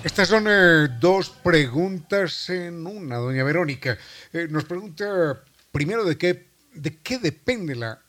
[0.04, 3.98] Estas son eh, dos preguntas en una, doña Verónica.
[4.34, 8.02] Eh, nos pregunta primero de qué ¿de qué depende la,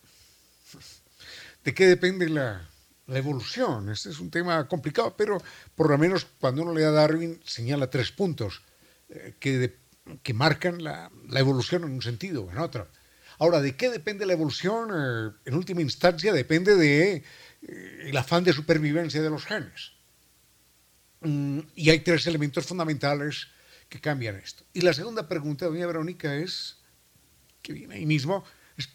[1.65, 2.69] ¿De qué depende la,
[3.09, 3.89] evolución?
[3.91, 5.43] Este es un tema complicado, pero
[5.75, 8.63] por lo menos cuando uno le da a Darwin señala tres puntos
[9.09, 9.75] eh, que,
[10.23, 12.87] que marcan la, evolución en un sentido o en otro.
[13.39, 14.91] Ahora, ¿de qué depende la evolución?
[14.93, 17.25] Eh, en última instancia, depende de
[17.63, 19.93] eh, afán de supervivencia de los genes.
[21.21, 23.49] Mm, y hay tres elementos fundamentales
[23.89, 24.65] que cambian esto.
[24.75, 26.77] Y la segunda pregunta, doña Verónica, es,
[27.63, 28.45] que viene ahí mismo,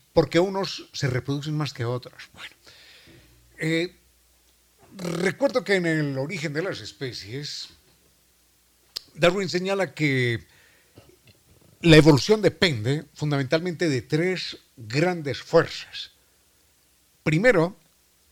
[0.09, 2.29] es por qué unos se reproducen más que otros.
[2.33, 2.55] Bueno,
[3.57, 3.95] eh,
[4.97, 7.69] recuerdo que en el origen de las especies,
[9.15, 10.45] Darwin señala que
[11.81, 16.11] la evolución depende fundamentalmente de tres grandes fuerzas.
[17.23, 17.77] Primero,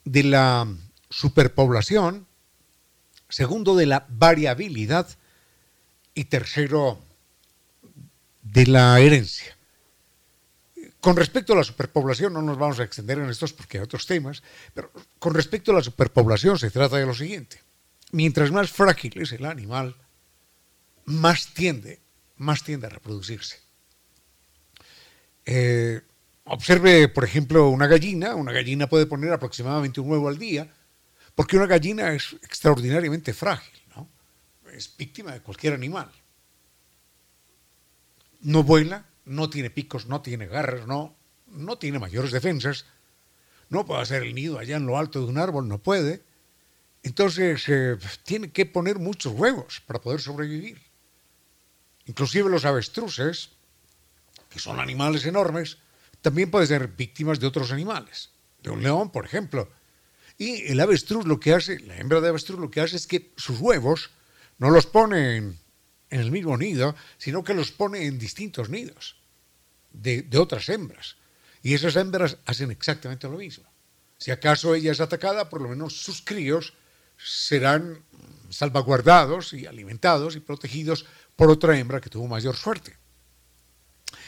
[0.04, 0.68] de la
[1.10, 2.26] superpoblación,
[3.30, 5.08] segundo, de la variabilidad
[6.14, 7.00] y tercero,
[8.42, 9.57] de la herencia.
[11.02, 14.06] Con respecto a la superpoblación, no nos vamos a extender en estos porque hay otros
[14.06, 14.42] temas,
[14.74, 17.62] pero con respecto a la superpoblación se trata de lo siguiente.
[18.12, 19.96] Mientras más frágil es el animal,
[21.06, 22.02] más tiende,
[22.38, 23.60] más tiende a reproducirse.
[25.46, 26.02] Eh,
[26.44, 28.36] observe, por ejemplo, una gallina.
[28.36, 30.70] Una gallina puede poner aproximadamente un huevo al día,
[31.36, 34.10] porque una gallina es extraordinariamente frágil, ¿no?
[34.72, 36.12] Es víctima de cualquier animal.
[38.42, 41.16] No vuela, no tiene picos, no tiene garras, no,
[41.48, 42.86] no tiene mayores defensas,
[43.70, 46.24] no puede hacer el nido allá en lo alto de un árbol, no puede.
[47.04, 50.82] Entonces eh, tiene que poner muchos huevos para poder sobrevivir.
[52.06, 53.50] Inclusive los avestruces,
[54.50, 55.78] que son animales enormes,
[56.22, 58.32] también pueden ser víctimas de otros animales,
[58.64, 59.70] de un león, por ejemplo.
[60.38, 63.34] Y el avestruz lo que hace, la hembra de avestruz lo que hace es que
[63.36, 64.12] sus huevos
[64.58, 65.54] no los pone
[66.10, 69.18] en el mismo nido, sino que los pone en distintos nidos
[69.92, 71.18] de, otras hembras.
[71.62, 73.66] Y esas hembras hacen exactamente lo mismo.
[74.18, 76.74] Si acaso ella es atacada, por lo menos sus críos
[77.18, 78.04] serán
[78.50, 82.98] salvaguardados y alimentados y protegidos por otra hembra que tuvo mayor suerte.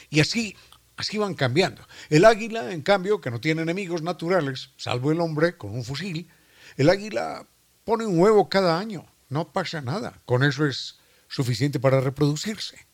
[0.09, 0.55] Y así,
[0.97, 1.87] así van cambiando.
[2.09, 6.29] El águila, en cambio, que no tiene enemigos naturales, salvo el hombre con un fusil,
[6.77, 7.47] el águila
[7.83, 10.21] pone un huevo cada año, no pasa nada.
[10.25, 10.98] Con eso es
[11.29, 12.85] suficiente para reproducirse.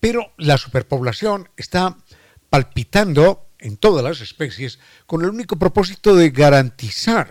[0.00, 1.96] Pero la superpoblación está
[2.50, 7.30] palpitando en todas las especies con el único propósito de garantizar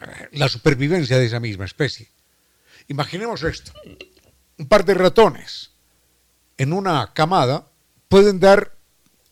[0.00, 2.08] eh, la supervivencia de esa misma especie.
[2.88, 3.72] Imaginemos esto.
[4.58, 5.72] Un par de ratones
[6.56, 7.68] en una camada
[8.08, 8.76] pueden dar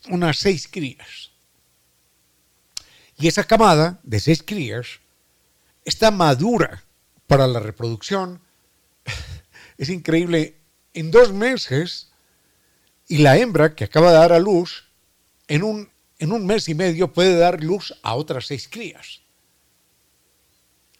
[0.08, 1.30] unas seis crías.
[3.16, 5.00] Y esa camada de seis crías
[5.84, 6.84] está madura
[7.26, 8.42] para la reproducción.
[9.78, 10.56] Es increíble
[10.92, 12.12] en dos meses
[13.08, 14.84] y la hembra que acaba de dar a luz,
[15.48, 19.20] en un, en un mes y medio puede dar luz a otras seis crías.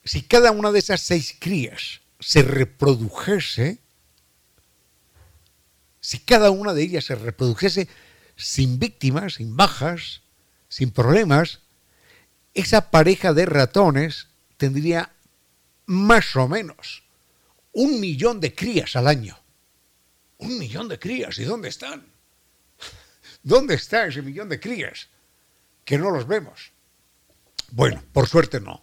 [0.05, 3.79] Si cada una de esas seis crías se reprodujese,
[6.01, 7.89] si cada una de ellas se reprodujese
[8.37, 10.21] sin víctimas, sin bajas,
[10.69, 11.61] sin problemas,
[12.53, 15.15] esa pareja de ratones tendría
[15.87, 17.04] más o menos
[17.75, 19.39] un millón de crías al año.
[20.39, 21.39] Un millón de crías.
[21.39, 22.07] ¿Y dónde están?
[23.43, 25.09] ¿Dónde está ese millón de crías?
[25.85, 26.73] Que no los vemos.
[27.71, 28.83] Bueno, por suerte no.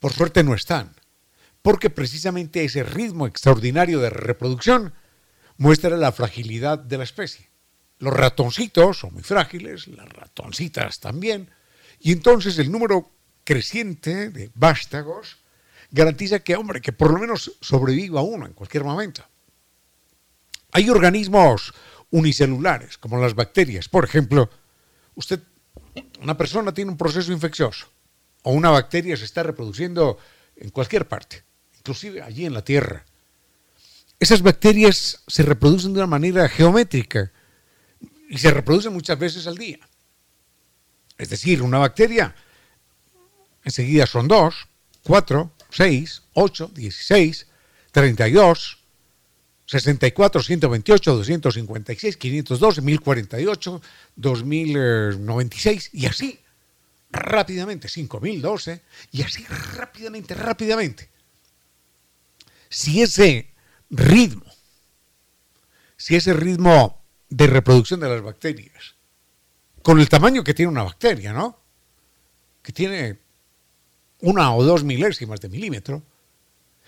[0.00, 0.94] Por suerte no están.
[1.62, 4.94] Porque precisamente ese ritmo extraordinario de reproducción
[5.56, 7.48] muestra la fragilidad de la especie.
[7.98, 11.50] Los ratoncitos son muy frágiles, las ratoncitas también,
[11.98, 13.10] y entonces el número
[13.44, 15.38] creciente de vástagos
[15.90, 19.24] garantiza que, hombre, que por lo menos sobreviva uno en cualquier momento.
[20.72, 21.72] Hay organismos
[22.10, 23.88] unicelulares, como las bacterias.
[23.88, 24.50] Por ejemplo,
[25.14, 25.40] usted,
[26.20, 27.88] una persona tiene un proceso infeccioso
[28.42, 30.18] o una bacteria se está reproduciendo
[30.56, 31.42] en cualquier parte,
[31.78, 33.04] inclusive allí en la Tierra.
[34.20, 37.32] Esas bacterias se reproducen de una manera geométrica
[38.28, 39.80] y se reproducen muchas veces al día.
[41.18, 42.34] Es decir, una bacteria
[43.64, 44.54] enseguida son 2,
[45.02, 47.46] 4, 6, 8, 16,
[47.92, 48.78] 32,
[49.66, 53.82] 64, 128, 256, 512, 1048,
[54.14, 56.40] 2096 y así
[57.10, 59.44] rápidamente, 5012 y así
[59.76, 61.10] rápidamente, rápidamente.
[62.68, 63.50] Si ese
[63.90, 64.44] ritmo,
[65.96, 68.94] si ese ritmo de reproducción de las bacterias,
[69.82, 71.60] con el tamaño que tiene una bacteria, ¿no?
[72.62, 73.18] Que tiene
[74.26, 76.02] una o dos milésimas de milímetro,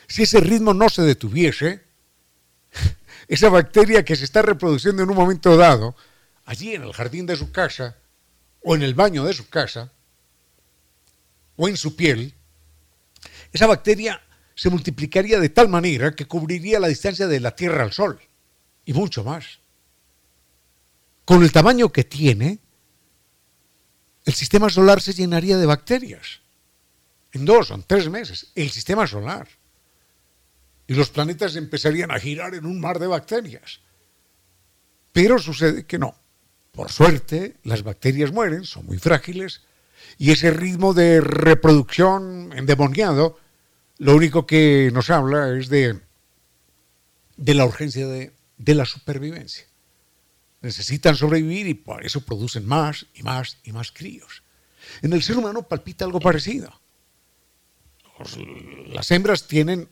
[0.09, 1.85] si ese ritmo no se detuviese,
[3.29, 5.95] esa bacteria que se está reproduciendo en un momento dado,
[6.45, 7.97] allí en el jardín de su casa,
[8.61, 9.93] o en el baño de su casa
[11.57, 12.35] o en su piel,
[13.53, 14.21] esa bacteria
[14.55, 18.21] se multiplicaría de tal manera que cubriría la distancia de la Tierra al Sol
[18.85, 19.61] y mucho más.
[21.25, 22.59] Con el tamaño que tiene,
[24.25, 26.41] el sistema solar se llenaría de bacterias.
[27.33, 29.49] En dos o en tres meses, el sistema solar.
[30.87, 33.81] Y los planetas empezarían a girar en un mar de bacterias.
[35.13, 36.15] Pero sucede que no.
[36.73, 39.63] Por suerte, las bacterias mueren, son muy frágiles,
[40.17, 43.39] y ese ritmo de reproducción endemoniado,
[43.99, 46.01] lo único que nos habla es de,
[47.37, 49.67] de la urgencia de, de la supervivencia.
[50.61, 54.43] Necesitan sobrevivir y por eso producen más y más y más críos.
[55.03, 56.81] En el ser humano palpita algo parecido.
[58.93, 59.89] Las hembras tienen,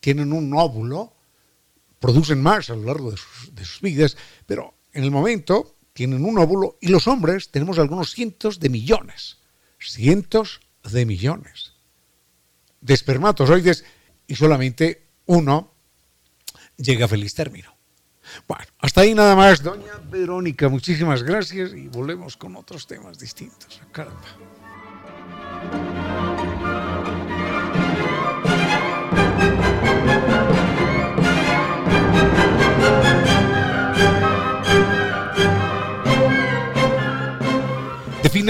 [0.00, 1.14] tienen un óvulo,
[1.98, 4.16] producen más a lo largo de sus, de sus vidas,
[4.46, 9.38] pero en el momento tienen un óvulo y los hombres tenemos algunos cientos de millones,
[9.78, 10.60] cientos
[10.90, 11.74] de millones
[12.80, 13.84] de espermatozoides
[14.26, 15.74] y solamente uno
[16.76, 17.76] llega a feliz término.
[18.46, 20.68] Bueno, hasta ahí nada más, doña Verónica.
[20.68, 23.80] Muchísimas gracias y volvemos con otros temas distintos.
[23.92, 24.28] Caramba.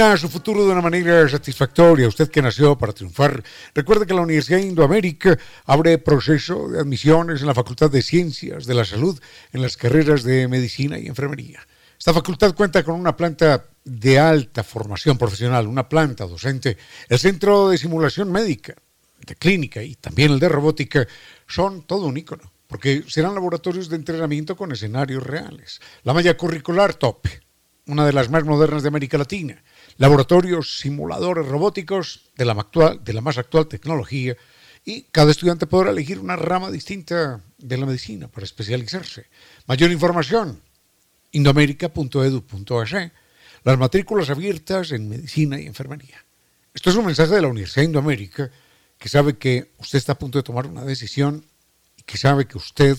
[0.01, 2.09] Defina su futuro de una manera satisfactoria.
[2.09, 3.45] Usted que nació para triunfar.
[3.75, 8.73] Recuerde que la Universidad Indoamérica abre proceso de admisiones en la Facultad de Ciencias de
[8.73, 9.21] la Salud
[9.53, 11.61] en las carreras de Medicina y Enfermería.
[11.99, 16.79] Esta facultad cuenta con una planta de alta formación profesional, una planta docente.
[17.07, 18.75] El Centro de Simulación Médica,
[19.27, 21.07] de Clínica y también el de Robótica
[21.47, 25.79] son todo un ícono, porque serán laboratorios de entrenamiento con escenarios reales.
[26.05, 27.27] La malla curricular top,
[27.87, 29.63] una de las más modernas de América Latina
[29.99, 34.37] laboratorios, simuladores robóticos de la, actual, de la más actual tecnología
[34.85, 39.27] y cada estudiante podrá elegir una rama distinta de la medicina para especializarse.
[39.67, 40.63] Mayor información,
[41.33, 43.13] indoamerica.edu.es,
[43.63, 46.25] las matrículas abiertas en medicina y enfermería.
[46.73, 48.51] Esto es un mensaje de la Universidad de Indoamérica
[48.99, 51.45] que sabe que usted está a punto de tomar una decisión
[51.97, 52.97] y que sabe que usted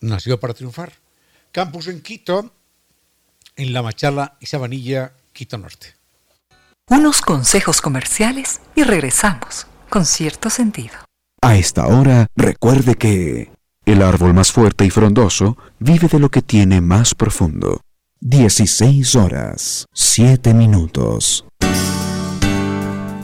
[0.00, 0.92] nació para triunfar.
[1.52, 2.54] Campus en Quito,
[3.56, 5.99] en La Machala y Sabanilla, Quito Norte
[6.90, 10.94] unos consejos comerciales y regresamos con cierto sentido.
[11.40, 13.50] A esta hora, recuerde que
[13.86, 17.80] el árbol más fuerte y frondoso vive de lo que tiene más profundo.
[18.20, 21.46] 16 horas, 7 minutos.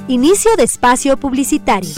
[0.09, 1.95] Inicio de espacio publicitario.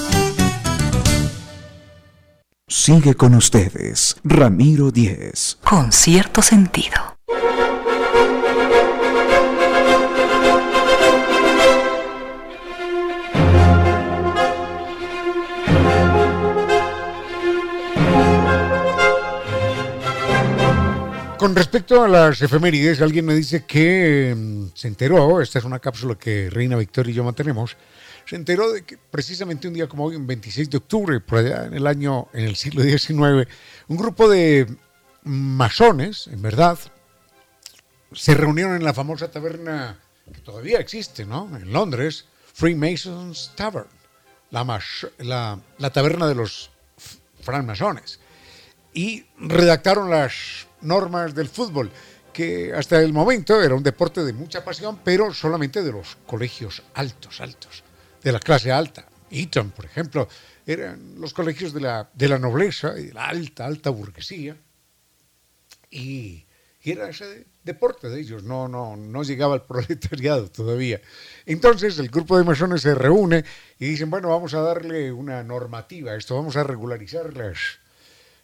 [2.66, 5.58] Sigue con ustedes, Ramiro Díez.
[5.62, 7.16] Con cierto sentido.
[21.38, 25.78] Con respecto a las efemérides, alguien me dice que mm, se enteró, esta es una
[25.78, 27.76] cápsula que Reina Victoria y yo mantenemos,
[28.26, 31.66] se enteró de que precisamente un día como hoy, un 26 de octubre, por allá
[31.66, 33.48] en el año, en el siglo XIX,
[33.86, 34.66] un grupo de
[35.22, 36.76] masones, en verdad,
[38.12, 39.96] se reunieron en la famosa taberna
[40.34, 41.56] que todavía existe, ¿no?
[41.56, 43.86] En Londres, Freemasons Tavern,
[44.50, 46.72] la, la taberna de los
[47.42, 48.18] francmasones.
[48.92, 51.90] Y redactaron las normas del fútbol,
[52.32, 56.82] que hasta el momento era un deporte de mucha pasión, pero solamente de los colegios
[56.94, 57.82] altos, altos,
[58.22, 59.06] de la clase alta.
[59.30, 60.28] Eton, por ejemplo,
[60.66, 64.56] eran los colegios de la, de la nobleza y de la alta, alta burguesía.
[65.90, 66.44] Y,
[66.84, 71.00] era ese deporte de ellos, no, no, no llegaba al proletariado todavía.
[71.44, 73.44] Entonces el grupo de masones se reúne
[73.78, 77.58] y dicen, bueno, vamos a darle una normativa esto, vamos a regularizar las,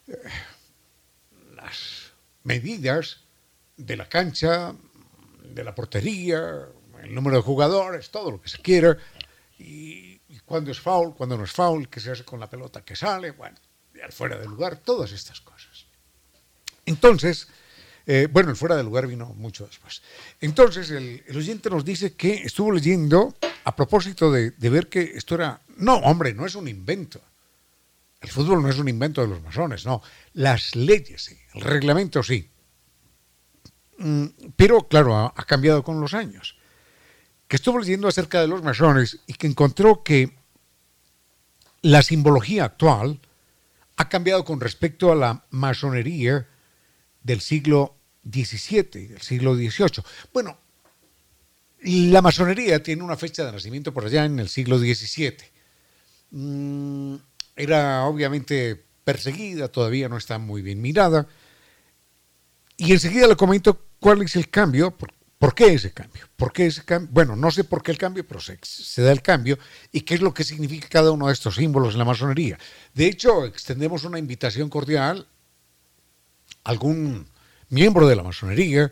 [0.09, 0.54] eh, las
[2.45, 3.21] medidas
[3.77, 4.75] de la cancha,
[5.43, 6.69] de la portería,
[7.03, 8.97] el número de jugadores, todo lo que se quiera,
[9.59, 12.95] y, cuándo es foul, cuándo no es foul, qué se hace con la pelota que
[12.95, 13.57] sale, bueno,
[14.11, 15.87] fuera del lugar, todas estas cosas.
[16.85, 17.49] Entonces,
[18.07, 20.03] eh, bueno, el fuera del lugar vino mucho después.
[20.41, 23.35] Entonces, el, oyente nos dice que estuvo leyendo
[23.65, 27.21] a propósito de, de, ver que esto era, no, hombre, no es un invento.
[28.25, 30.03] El fútbol no es un invento de los masones, no.
[30.33, 32.51] Las leyes sí, el reglamento sí.
[33.99, 34.25] Mm,
[34.57, 36.57] pero claro, ha, cambiado con los años.
[37.47, 40.35] Que estuvo leyendo acerca de los masones y que encontró que
[41.83, 43.21] la simbología actual
[43.97, 46.49] ha cambiado con respecto a la masonería
[47.23, 47.95] del siglo
[48.25, 50.03] XVII del siglo XVIII.
[50.33, 50.59] Bueno,
[51.83, 55.37] La masonería tiene una fecha de nacimiento por allá en el siglo XVII.
[57.57, 61.27] Era obviamente perseguida, todavía no está muy bien mirada.
[62.77, 66.67] Y enseguida le comento cuál es el cambio, por, por qué ese cambio, por qué
[66.67, 67.11] ese cambio.
[67.13, 69.59] Bueno, no sé por qué el cambio, pero se, se, da el cambio
[69.93, 72.59] y qué es lo que significa cada uno de estos símbolos en la masonería.
[72.95, 75.27] De hecho, extendemos una invitación cordial
[76.65, 77.29] a algún
[77.69, 78.91] miembro de la masonería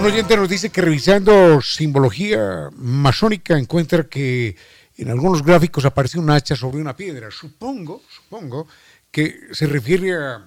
[0.01, 4.57] Un oyente nos dice que revisando simbología masónica encuentra que
[4.97, 7.31] en algunos gráficos aparece un hacha sobre una piedra.
[7.31, 8.67] Supongo, supongo
[9.11, 10.43] que se refiere a,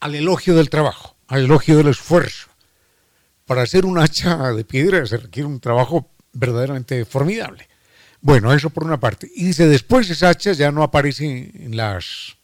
[0.00, 2.48] al elogio del trabajo, al elogio del esfuerzo.
[3.46, 7.68] Para hacer un hacha de piedra se requiere un trabajo verdaderamente formidable.
[8.20, 9.30] Bueno, eso por una parte.
[9.32, 12.36] Y dice, después esa hacha ya no aparece en las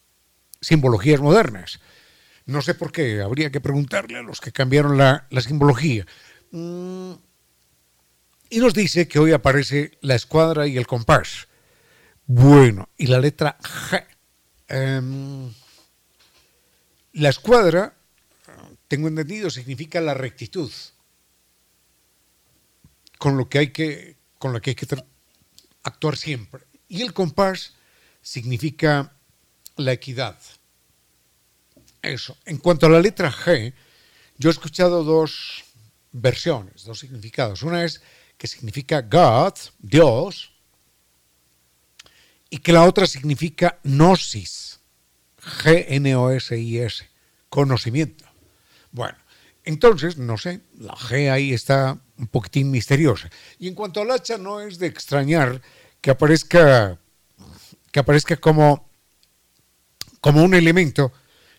[0.61, 1.81] simbologías modernas.
[2.45, 6.05] No sé por qué, habría que preguntarle a los que cambiaron la, la simbología.
[6.51, 7.13] Mm,
[8.49, 11.47] y nos dice que hoy aparece la escuadra y el compás.
[12.27, 14.05] Bueno, y la letra G.
[14.69, 15.53] Um,
[17.13, 17.93] la escuadra,
[18.87, 20.71] tengo entendido, significa la rectitud,
[23.17, 24.87] con lo que hay que, con lo que, hay que
[25.83, 26.63] actuar siempre.
[26.87, 27.73] Y el compás
[28.21, 29.13] significa
[29.77, 30.37] la equidad.
[32.05, 32.37] Eso.
[32.45, 33.73] En cuanto a la letra G,
[34.37, 35.63] yo he escuchado dos
[36.11, 37.63] versiones, dos significados.
[37.63, 38.01] Una es
[38.37, 40.51] que significa God, Dios,
[42.49, 44.79] y que la otra significa gnosis,
[45.63, 47.09] G-N-O-S-I-S,
[47.49, 48.25] conocimiento.
[48.91, 49.17] Bueno,
[49.63, 53.29] entonces, no sé, la G ahí está un poquitín misteriosa.
[53.57, 55.61] Y en cuanto al hacha, no es de extrañar
[56.01, 56.99] que aparezca,
[57.91, 58.89] que aparezca como,
[60.21, 61.11] como un elemento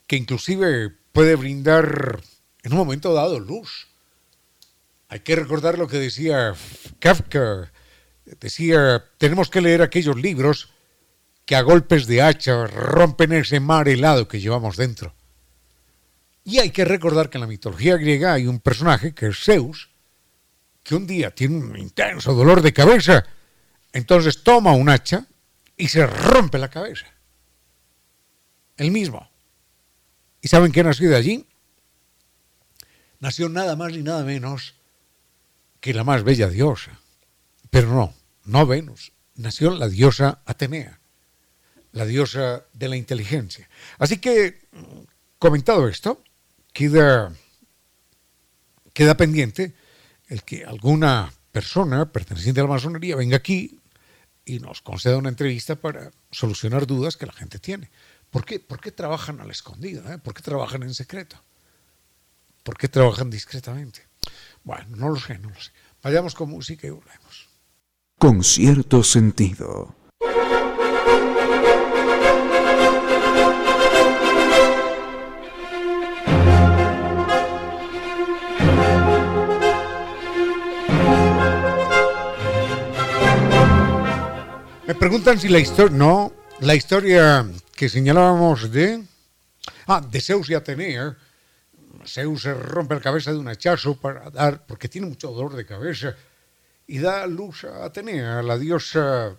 [0.07, 2.20] que inclusive puede brindar
[2.62, 3.88] en un momento dado luz.
[5.09, 6.54] Hay que recordar lo que decía
[6.98, 7.72] Kafka.
[8.40, 10.70] Decía, tenemos que leer aquellos libros
[11.44, 15.14] que a golpes de hacha rompen ese mar helado que llevamos dentro.
[16.44, 19.90] Y hay que recordar que en la mitología griega hay un personaje que es Zeus,
[20.82, 23.24] que un día tiene un intenso dolor de cabeza,
[23.92, 25.26] entonces toma un hacha
[25.76, 27.07] y se rompe la cabeza.
[28.76, 29.28] El mismo.
[30.47, 31.44] ¿Y saben qué nació de allí?
[33.18, 34.76] Nació nada más ni nada menos
[35.80, 37.01] que la más bella diosa.
[37.68, 39.11] Pero no, no Venus.
[39.34, 41.01] Nació la diosa Atenea,
[41.90, 43.68] la diosa de la inteligencia.
[43.99, 44.68] Así que,
[45.40, 46.22] comentado esto,
[46.72, 47.34] queda,
[48.92, 49.74] queda pendiente
[50.28, 53.80] el que alguna persona perteneciente a la masonería venga aquí
[54.44, 57.90] y nos conceda una entrevista para solucionar dudas que la gente tiene.
[58.31, 60.14] ¿Por qué, ¿Por qué trabajan a la escondida?
[60.14, 60.18] Eh?
[60.18, 61.43] ¿Por qué trabajan en secreto?
[62.62, 64.07] ¿Por qué trabajan discretamente?
[64.64, 65.70] Bueno, no lo sé, no lo sé.
[66.03, 67.49] Vayamos con música y volvemos.
[68.18, 69.95] Con cierto sentido.
[84.97, 85.97] preguntan si la historia...
[85.97, 87.47] No, la historia
[87.77, 89.05] que señalábamos de...
[89.87, 91.16] Ah, de Zeus y Atenea.
[92.07, 95.66] Zeus se rompe la cabeza de un hachazo para dar, porque tiene mucho dolor de
[95.66, 96.16] cabeza,
[96.87, 99.37] y da luz a Atenea, a la diosa,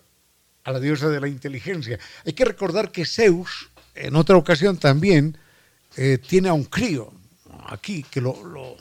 [0.64, 1.98] a la diosa de la inteligencia.
[2.24, 5.36] Hay que recordar que Zeus, en otra ocasión también,
[5.96, 7.12] eh, tiene a un crío
[7.66, 8.76] aquí que lo, lo,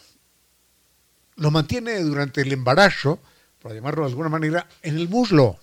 [1.35, 3.19] lo mantiene durante el embarazo,
[3.59, 5.57] por llamarlo de alguna manera, en el muslo.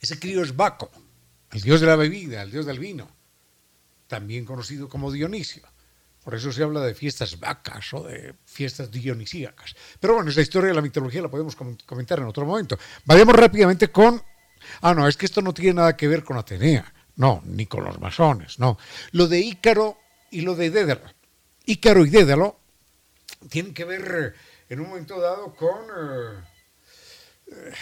[0.00, 0.90] Ese crío es Baco,
[1.54, 3.08] el dios de la bebida, el dios del vino,
[4.08, 5.62] también conocido como Dionisio.
[6.24, 9.76] Por eso se habla de fiestas vacas o de fiestas dionisíacas.
[10.00, 12.78] Pero bueno, esa historia de la mitología la podemos comentar en otro momento.
[13.04, 14.20] Vayamos rápidamente con...
[14.80, 16.92] Ah, no, es que esto no tiene nada que ver con Atenea.
[17.16, 18.78] No, ni con los masones, no.
[19.12, 19.98] Lo de Ícaro
[20.30, 21.12] y lo de Dédalo.
[21.66, 22.58] Ícaro y Dédalo
[23.50, 25.84] tienen que ver eh, en un momento dado con...
[27.48, 27.72] Eh,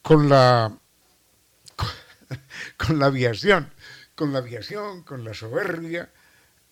[0.00, 0.79] con la
[2.76, 3.70] con la aviación,
[4.14, 6.10] con la aviación, con la soberbia,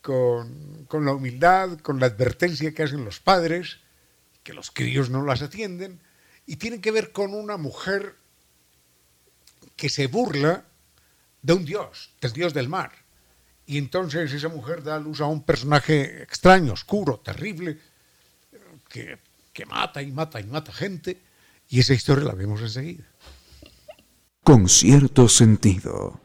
[0.02, 3.78] con, la humildad, con la advertencia que hacen los padres,
[4.42, 6.00] que los críos no las atienden,
[6.46, 8.16] y tienen que ver con una mujer
[9.76, 10.64] que se burla
[11.42, 12.92] de un dios, del dios del mar.
[13.66, 17.78] Y entonces esa mujer da luz a un personaje extraño, oscuro, terrible,
[18.88, 19.18] que,
[19.52, 21.20] que mata y mata y mata gente,
[21.68, 23.04] y esa historia la vemos enseguida
[24.48, 26.18] con cierto sentido.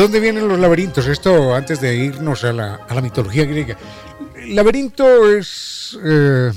[0.00, 1.06] Dónde vienen los laberintos?
[1.06, 3.76] Esto antes de irnos a la, mitología griega.
[4.34, 5.98] El laberinto es...
[6.02, 6.50] Eh,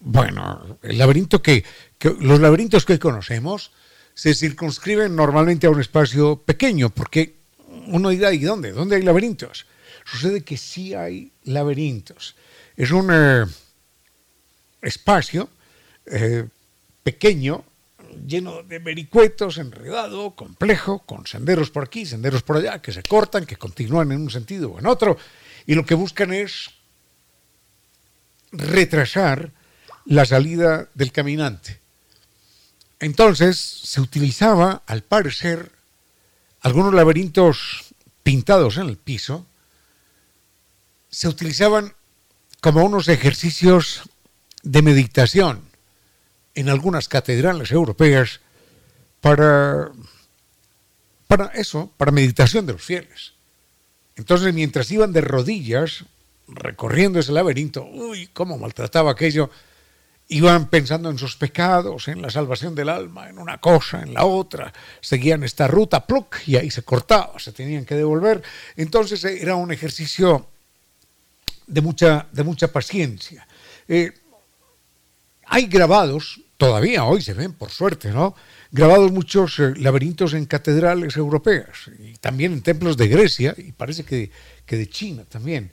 [0.00, 1.62] bueno, el laberinto que,
[2.20, 3.72] Los laberintos que conocemos
[4.14, 7.36] se circunscriben normalmente a un espacio pequeño, porque
[7.88, 8.72] uno dirá, ¿y dónde?
[8.72, 9.66] ¿Dónde hay laberintos?
[10.06, 12.36] Sucede que sí hay laberintos.
[12.74, 13.44] Es un eh,
[14.80, 15.50] espacio
[16.06, 16.46] eh,
[17.02, 17.64] pequeño
[18.26, 23.46] lleno de vericuetos, enredado, complejo, con senderos por aquí, senderos por allá, que se cortan,
[23.46, 25.16] que continúan en un sentido o en otro,
[25.66, 26.70] y lo que buscan es
[28.52, 29.52] retrasar
[30.06, 31.80] la salida del caminante.
[32.98, 35.72] Entonces se utilizaba, al parecer,
[36.60, 39.46] algunos laberintos pintados en el piso,
[41.08, 41.94] se utilizaban
[42.60, 44.02] como unos ejercicios
[44.62, 45.69] de meditación
[46.54, 48.40] en algunas catedrales europeas
[49.20, 49.90] para,
[51.26, 53.34] para eso, para meditación de los fieles.
[54.16, 56.04] Entonces, mientras iban de rodillas
[56.48, 59.50] recorriendo ese laberinto, uy, cómo maltrataba aquello,
[60.28, 64.24] iban pensando en sus pecados, en la salvación del alma, en una cosa, en la
[64.24, 68.42] otra, seguían esta ruta, pluck, y ahí se cortaba, se tenían que devolver.
[68.76, 70.48] Entonces era un ejercicio
[71.66, 73.46] de mucha, de mucha paciencia.
[73.88, 74.12] Eh,
[75.52, 78.36] hay grabados, todavía hoy se ven, por suerte, ¿no?
[78.70, 84.04] Grabados muchos eh, laberintos en catedrales europeas y también en templos de Grecia y parece
[84.04, 84.30] que,
[84.64, 85.72] de China también.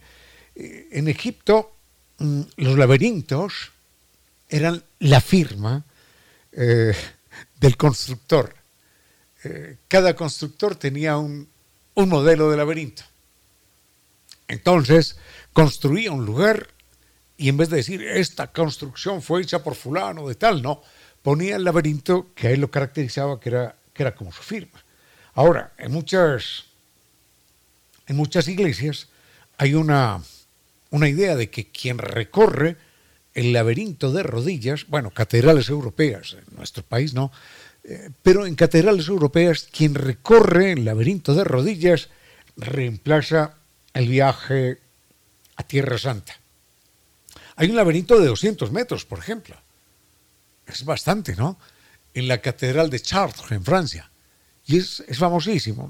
[0.56, 1.76] Eh, en Egipto,
[2.18, 3.70] mm, los laberintos
[4.48, 5.84] eran la firma
[6.52, 6.92] eh,
[7.60, 8.56] del constructor.
[9.86, 11.48] cada constructor tenía un,
[11.94, 13.04] un modelo de laberinto.
[14.48, 15.16] Entonces,
[15.52, 16.68] construía un lugar
[17.38, 20.82] y en vez de decir esta construcción fue hecha por fulano de tal, no,
[21.22, 24.84] ponía el laberinto que a él lo caracterizaba, que era, que era como su firma.
[25.34, 26.64] Ahora, en muchas,
[28.08, 29.08] en muchas iglesias
[29.56, 30.20] hay una,
[30.90, 32.76] una idea de que quien recorre
[33.34, 37.30] el laberinto de rodillas, bueno, catedrales europeas, en nuestro país no,
[37.84, 42.08] eh, pero en catedrales europeas quien recorre el laberinto de rodillas
[42.56, 43.54] reemplaza
[43.94, 44.78] el viaje
[45.54, 46.40] a Tierra Santa.
[47.58, 49.56] Hay un laberinto de 200 metros, por ejemplo.
[50.64, 51.58] Es bastante, ¿no?
[52.14, 54.08] En la Catedral de Chartres, en Francia.
[54.64, 55.88] Y es, famosísimo.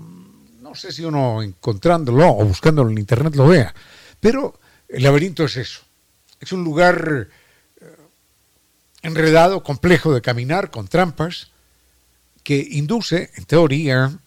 [0.62, 3.74] No sé si uno encontrándolo o buscándolo en Internet lo vea.
[4.18, 4.58] Pero
[4.88, 5.82] el laberinto es eso.
[6.40, 7.28] Es un lugar
[7.82, 7.96] eh,
[9.02, 11.50] enredado, complejo de caminar, con trampas,
[12.42, 14.18] que induce, en teoría,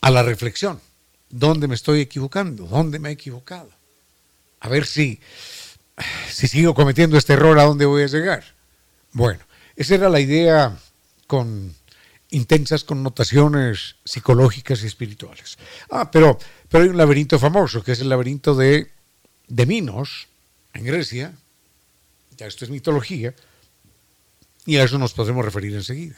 [0.00, 0.80] a la reflexión.
[1.28, 2.64] ¿Dónde me estoy equivocando?
[2.64, 3.68] ¿Dónde me he equivocado?
[4.60, 5.20] A ver si,
[6.28, 8.44] si sigo cometiendo este error, ¿a dónde voy a llegar?
[9.12, 9.40] Bueno,
[9.76, 10.76] esa era la idea
[11.26, 11.74] con
[12.30, 15.58] intensas connotaciones psicológicas y espirituales.
[15.90, 16.38] Ah, pero,
[16.68, 18.90] pero hay un laberinto famoso, que es el laberinto de,
[19.48, 20.28] de Minos,
[20.72, 21.34] en Grecia.
[22.36, 23.34] Ya esto es mitología.
[24.64, 26.16] Y a eso nos podremos referir enseguida.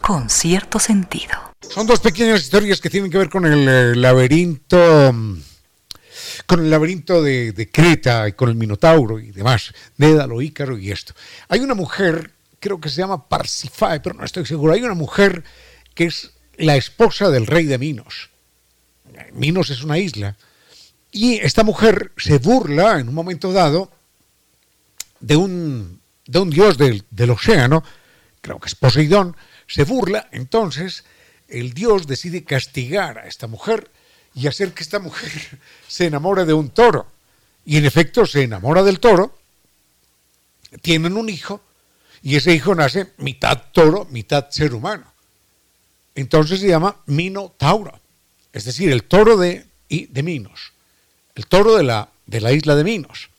[0.00, 1.54] Con cierto sentido.
[1.68, 5.12] Son dos pequeñas historias que tienen que ver con el eh, laberinto
[6.46, 11.14] con el laberinto de, Creta y con el Minotauro y demás, Dédalo, Ícaro y esto.
[11.48, 15.44] Hay una mujer, creo que se llama Parsifae, pero no estoy seguro, hay una mujer
[15.94, 18.30] que es la esposa del rey de Minos.
[19.32, 20.36] Minos es una isla.
[21.10, 23.90] Y esta mujer se burla en un momento dado
[25.20, 27.84] de un, de un dios del, del océano,
[28.40, 31.04] creo que es Poseidón, se burla, entonces
[31.48, 33.90] el dios decide castigar a esta mujer
[34.34, 35.30] y hacer que esta mujer
[35.88, 37.06] se enamore de un toro.
[37.64, 39.38] Y en efecto se enamora del toro,
[40.82, 41.62] tienen un hijo,
[42.22, 45.06] y ese hijo nace mitad toro, mitad ser humano.
[46.14, 47.98] Entonces se llama Minotauro,
[48.52, 50.72] es decir, el toro de, de Minos,
[51.34, 53.30] el toro de la, de la isla de Minos.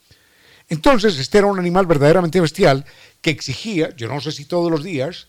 [0.68, 2.84] Entonces este era un animal verdaderamente bestial
[3.22, 5.28] que exigía, yo no sé si todos los días,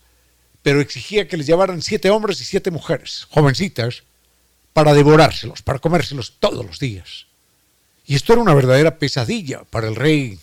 [0.61, 4.03] pero exigía que les llevaran siete hombres y siete mujeres, jovencitas,
[4.78, 7.25] para devorárselos, para comérselos todos los días.
[8.05, 10.38] Y esto era una verdadera pesadilla para el rey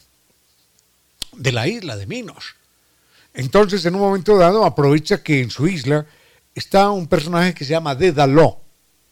[1.37, 2.57] de la isla de Minos.
[3.33, 6.05] Entonces, en un momento dado, aprovecha que en su isla
[6.53, 8.61] está un personaje que se llama Dédalo,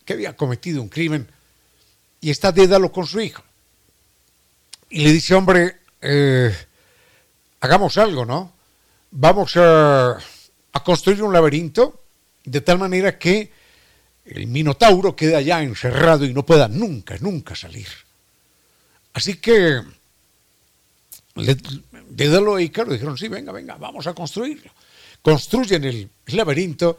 [0.04, 1.30] que había cometido un crimen,
[2.20, 3.44] y está Dédalo con su hijo.
[4.90, 6.52] Y le dice, hombre, eh,
[7.60, 8.52] hagamos algo, ¿no?
[9.12, 12.02] Vamos a, a construir un laberinto
[12.42, 13.61] de tal manera que
[14.24, 17.88] el Minotauro queda ya encerrado y no pueda nunca, nunca salir.
[19.12, 19.82] Así que
[21.34, 24.70] Dédalo y Ícaro dijeron, sí, venga, venga, vamos a construirlo.
[25.22, 26.96] Construyen el, laberinto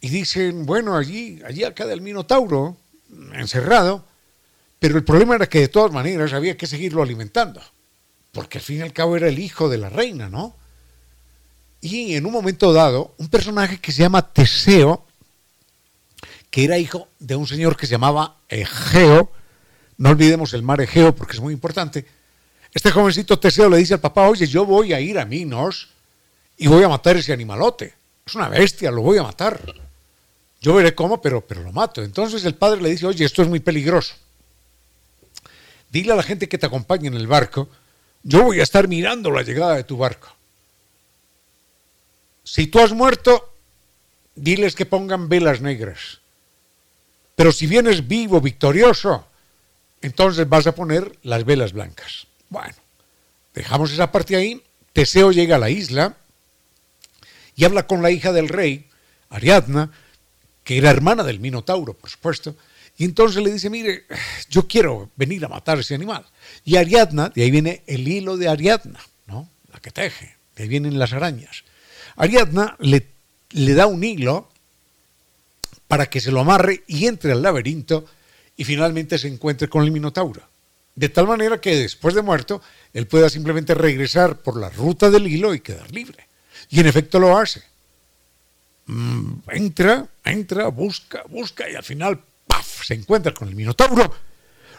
[0.00, 2.76] y dicen, bueno, allí, allí queda el Minotauro
[3.34, 4.04] encerrado,
[4.78, 7.62] pero el problema era que de todas maneras había que seguirlo alimentando,
[8.32, 10.56] porque al fin y al cabo era el hijo de la reina, ¿no?
[11.80, 15.04] Y en un momento dado, un personaje que se llama Teseo,
[16.50, 19.30] que era hijo de un señor que se llamaba Egeo,
[19.96, 22.06] no olvidemos el mar Egeo porque es muy importante,
[22.72, 25.88] este jovencito Teseo le dice al papá, oye, yo voy a ir a Minos
[26.56, 27.94] y voy a matar ese animalote.
[28.26, 29.60] Es una bestia, lo voy a matar.
[30.60, 32.02] Yo veré cómo, pero, pero lo mato.
[32.02, 34.14] Entonces el padre le dice, oye, esto es muy peligroso.
[35.90, 37.68] Dile a la gente que te acompañe en el barco,
[38.22, 40.28] yo voy a estar mirando la llegada de tu barco.
[42.44, 43.54] Si tú has muerto,
[44.34, 46.20] diles que pongan velas negras.
[47.38, 49.24] Pero si vienes vivo, victorioso,
[50.02, 52.26] entonces vas a poner las velas blancas.
[52.48, 52.74] Bueno,
[53.54, 54.60] dejamos esa parte ahí.
[54.92, 56.16] Teseo llega a la isla
[57.54, 58.88] y habla con la hija del rey,
[59.30, 59.92] Ariadna,
[60.64, 62.56] que era hermana del Minotauro, por supuesto,
[62.96, 64.06] y entonces le dice, mire,
[64.50, 66.26] yo quiero venir a matar ese animal.
[66.64, 69.48] Y Ariadna, de ahí viene el hilo de Ariadna, ¿no?
[69.72, 71.62] La que teje, de ahí vienen las arañas.
[72.16, 73.06] Ariadna le,
[73.50, 74.48] le da un hilo
[75.88, 78.04] para que se lo amarre y entre al laberinto
[78.56, 80.42] y finalmente se encuentre con el Minotauro.
[80.94, 82.60] De tal manera que después de muerto,
[82.92, 86.26] él pueda simplemente regresar por la ruta del hilo y quedar libre.
[86.68, 87.62] Y en efecto lo hace.
[88.86, 94.12] Mm, entra, entra, busca, busca y al final, ¡paf!, se encuentra con el Minotauro,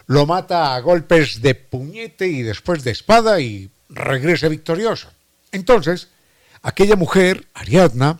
[0.07, 5.09] lo mata a golpes de puñete y después de espada y regresa victorioso.
[5.51, 6.09] Entonces,
[6.63, 8.19] aquella mujer, Ariadna,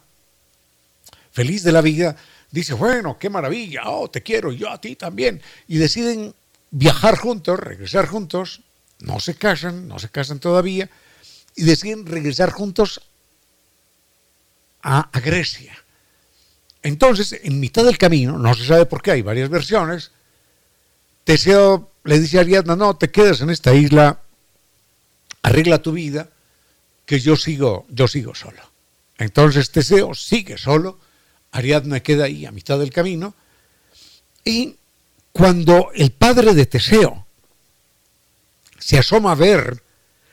[1.31, 2.15] feliz de la vida,
[2.51, 5.41] dice, bueno, qué maravilla, oh, te quiero, yo a ti también.
[5.67, 6.33] Y deciden
[6.71, 8.61] viajar juntos, regresar juntos,
[8.99, 10.89] no se casan, no se casan todavía,
[11.55, 13.01] y deciden regresar juntos
[14.81, 15.75] a, Grecia.
[16.81, 20.11] Entonces, en mitad del camino, no se sabe por qué, hay varias versiones,
[21.23, 24.21] Teseo le dice a Ariadna, no, te quedas en esta isla,
[25.43, 26.29] arregla tu vida,
[27.05, 28.61] que yo sigo, yo sigo solo.
[29.17, 30.99] Entonces Teseo sigue solo,
[31.51, 33.33] Ariadna queda ahí a mitad del camino
[34.43, 34.75] y
[35.31, 37.25] cuando el padre de Teseo
[38.77, 39.83] se asoma a ver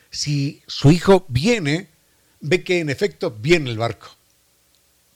[0.09, 1.89] si su hijo viene,
[2.39, 4.07] ve que en efecto viene el barco.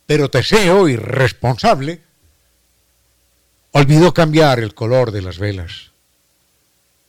[0.06, 2.02] Pero Teseo, irresponsable,
[3.72, 5.92] olvidó cambiar el color de las velas.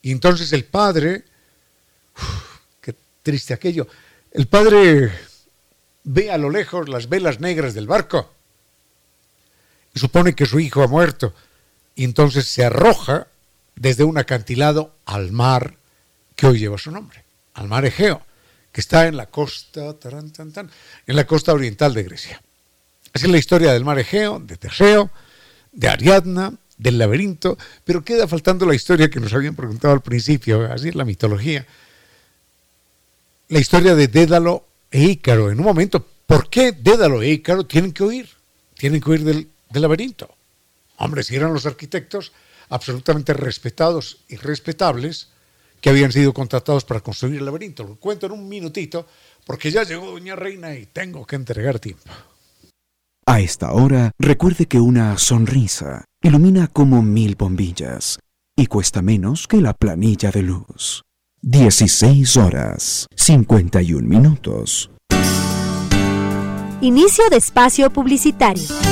[0.00, 1.24] Y entonces el padre,
[2.80, 3.86] qué triste aquello,
[4.30, 5.12] el padre
[6.04, 8.32] ve a lo lejos las velas negras del barco
[9.98, 11.34] supone que su hijo ha muerto
[11.94, 13.26] y entonces se arroja
[13.76, 15.76] desde un acantilado al mar
[16.36, 17.24] que hoy lleva su nombre,
[17.54, 18.22] al mar Egeo,
[18.70, 19.94] que está en la costa,
[21.06, 22.42] en la costa oriental de Grecia.
[23.12, 25.10] Así es la historia del mar Egeo, de Teseo,
[25.72, 30.70] de Ariadna, del laberinto, pero queda faltando la historia que nos habían preguntado al principio,
[30.72, 31.66] así es la mitología,
[33.48, 35.50] la historia de Dédalo e Ícaro.
[35.50, 38.28] En un momento, ¿por qué Dédalo e Ícaro tienen que huir?
[38.74, 40.34] Tienen que huir del, del laberinto.
[40.98, 42.32] Hombre, si eran los arquitectos
[42.68, 45.28] absolutamente respetados y respetables
[45.80, 47.82] que habían sido contratados para construir el laberinto.
[47.82, 49.06] Lo cuento en un minutito
[49.44, 52.04] porque ya llegó Doña Reina y tengo que entregar tiempo.
[53.26, 58.18] A esta hora, recuerde que una sonrisa ilumina como mil bombillas
[58.56, 61.02] y cuesta menos que la planilla de luz.
[61.42, 64.90] 16 horas 51 minutos.
[66.80, 68.91] Inicio de espacio publicitario.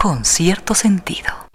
[0.00, 1.47] Con cierto sentido.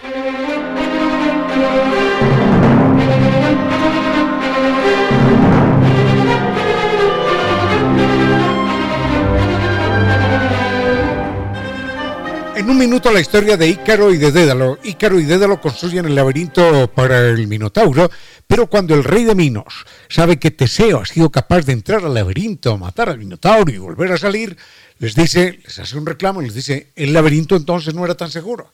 [12.64, 14.80] En un minuto la historia de Ícaro y de Dédalo.
[14.86, 18.10] Ícaro y Dédalo construyen el laberinto para el Minotauro,
[18.48, 22.14] pero cuando el rey de Minos sabe que Teseo ha sido capaz de entrar al
[22.14, 24.56] laberinto, matar al Minotauro y volver a salir,
[25.00, 28.32] les dice, les hace un reclamo y les dice, el laberinto entonces no era tan
[28.32, 28.72] seguro,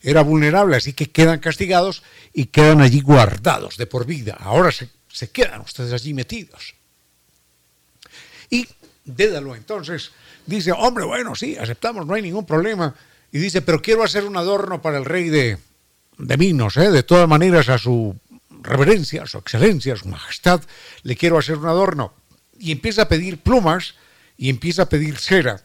[0.00, 4.36] era vulnerable, así que quedan castigados y quedan allí guardados de por vida.
[4.38, 6.76] Ahora se, se quedan ustedes allí metidos.
[8.50, 8.68] Y
[9.04, 10.12] Dédalo entonces
[10.46, 12.94] dice, hombre, bueno, sí, aceptamos, no hay ningún problema
[13.32, 15.58] y dice, pero quiero hacer un adorno para el rey de,
[16.18, 16.90] de Minos, ¿eh?
[16.90, 18.14] de todas maneras a su
[18.60, 20.60] reverencia, a su excelencia, a su majestad,
[21.02, 22.12] le quiero hacer un adorno.
[22.58, 23.94] Y empieza a pedir plumas
[24.36, 25.62] y empieza a pedir cera.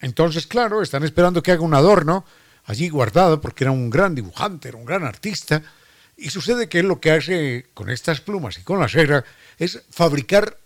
[0.00, 2.24] Entonces, claro, están esperando que haga un adorno
[2.64, 5.62] allí guardado, porque era un gran dibujante, era un gran artista,
[6.16, 9.24] y sucede que él lo que hace con estas plumas y con la cera
[9.58, 10.56] es fabricar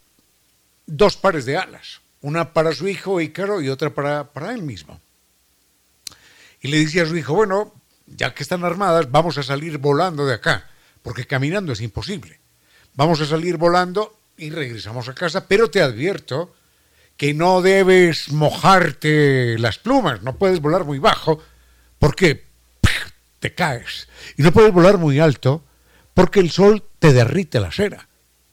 [0.87, 5.01] dos pares de alas, una para su hijo Ícaro y otra para, para él mismo
[6.63, 7.75] y le dice a su hijo, bueno,
[8.07, 10.71] ya que están armadas, vamos a salir volando de acá,
[11.03, 12.41] porque caminando es imposible.
[12.95, 16.55] Vamos a salir volando y regresamos a casa, pero te advierto
[17.17, 21.43] que no debes mojarte las plumas, no puedes volar muy bajo,
[21.99, 22.45] porque
[23.41, 24.09] te caes.
[24.37, 25.65] Y no puedes volar muy alto,
[26.15, 28.09] porque el sol te derrite la cera.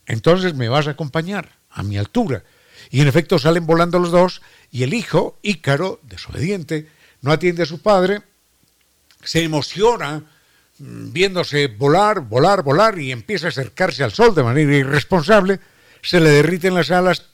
[0.08, 2.44] Entonces me vas a acompañar a mi altura.
[2.90, 4.42] Y en efecto salen volando los dos,
[4.72, 6.88] y el hijo, Ícaro, desobediente,
[7.22, 8.22] no atiende a su padre,
[9.24, 10.24] se emociona
[10.80, 15.60] mm, viéndose volar, volar, volar y empieza a acercarse al sol de manera irresponsable,
[16.02, 17.26] se le derriten las alas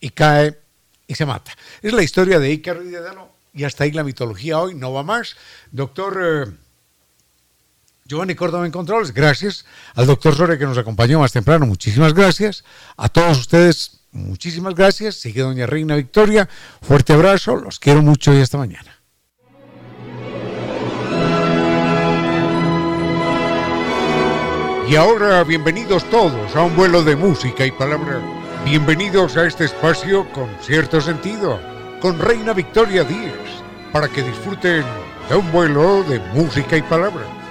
[0.00, 0.58] y cae
[1.06, 1.52] y se mata.
[1.82, 2.94] Es la historia de Ícaro y
[3.54, 5.36] y hasta ahí la mitología hoy, no va más.
[5.70, 6.52] Doctor eh,
[8.06, 9.64] Giovanni Córdoba en Controles, gracias.
[9.94, 12.64] Al doctor Soria que nos acompañó más temprano, muchísimas gracias.
[12.96, 15.16] A todos ustedes, Muchísimas gracias.
[15.16, 16.48] Sigue doña Reina Victoria.
[16.82, 17.56] Fuerte abrazo.
[17.56, 19.02] Los quiero mucho y hasta mañana.
[24.88, 28.20] Y ahora bienvenidos todos a un vuelo de música y palabra.
[28.64, 31.58] Bienvenidos a este espacio con cierto sentido,
[32.00, 33.32] con Reina Victoria Díez,
[33.90, 34.84] para que disfruten
[35.30, 37.41] de un vuelo de música y palabra.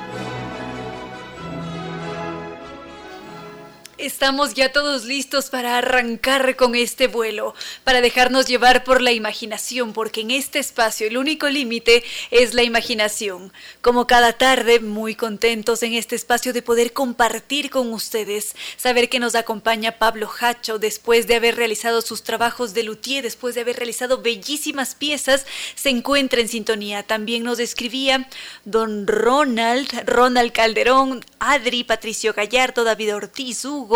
[4.01, 9.93] Estamos ya todos listos para arrancar con este vuelo, para dejarnos llevar por la imaginación,
[9.93, 13.53] porque en este espacio el único límite es la imaginación.
[13.81, 19.19] Como cada tarde, muy contentos en este espacio de poder compartir con ustedes, saber que
[19.19, 23.75] nos acompaña Pablo Hacho después de haber realizado sus trabajos de luthier, después de haber
[23.75, 25.45] realizado bellísimas piezas,
[25.75, 27.03] se encuentra en sintonía.
[27.03, 28.27] También nos escribía
[28.65, 33.90] don Ronald, Ronald Calderón, Adri, Patricio Gallardo, David Ortiz, Hugo,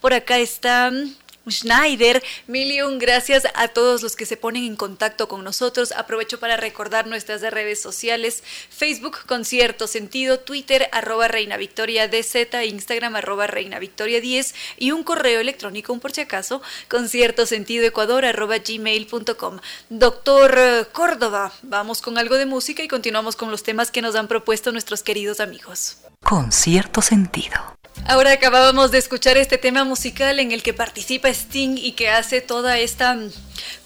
[0.00, 1.14] por acá está mm,
[1.50, 2.22] Schneider.
[2.46, 2.66] Mil
[2.98, 5.92] gracias a todos los que se ponen en contacto con nosotros.
[5.92, 12.54] Aprovecho para recordar nuestras redes sociales: Facebook con cierto sentido, Twitter arroba Reina Victoria DZ,
[12.66, 17.84] Instagram arroba Reina Victoria 10 y un correo electrónico, por si acaso, con cierto sentido
[17.84, 19.60] Ecuador arroba gmail.com.
[19.88, 24.16] Doctor eh, Córdoba, vamos con algo de música y continuamos con los temas que nos
[24.16, 25.98] han propuesto nuestros queridos amigos.
[26.22, 27.76] Con cierto sentido.
[28.08, 32.40] Ahora acabábamos de escuchar este tema musical en el que participa Sting y que hace
[32.40, 33.18] toda esta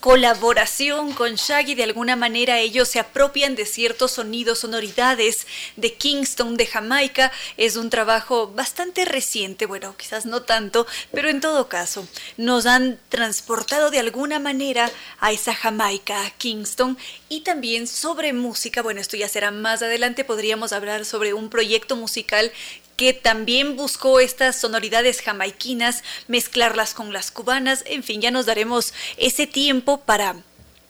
[0.01, 1.75] colaboración con Shaggy.
[1.75, 5.47] De alguna manera ellos se apropian de ciertos sonidos, sonoridades
[5.77, 7.33] de Kingston, de Jamaica.
[7.57, 12.07] Es un trabajo bastante reciente, bueno, quizás no tanto, pero en todo caso
[12.37, 14.91] nos han transportado de alguna manera
[15.21, 16.99] a esa Jamaica, a Kingston.
[17.31, 21.97] Y también sobre música, bueno, esto ya será más adelante, podríamos hablar sobre un proyecto
[21.97, 22.53] musical
[23.01, 28.93] que también buscó estas sonoridades jamaiquinas, mezclarlas con las cubanas, en fin, ya nos daremos
[29.17, 30.37] ese tiempo para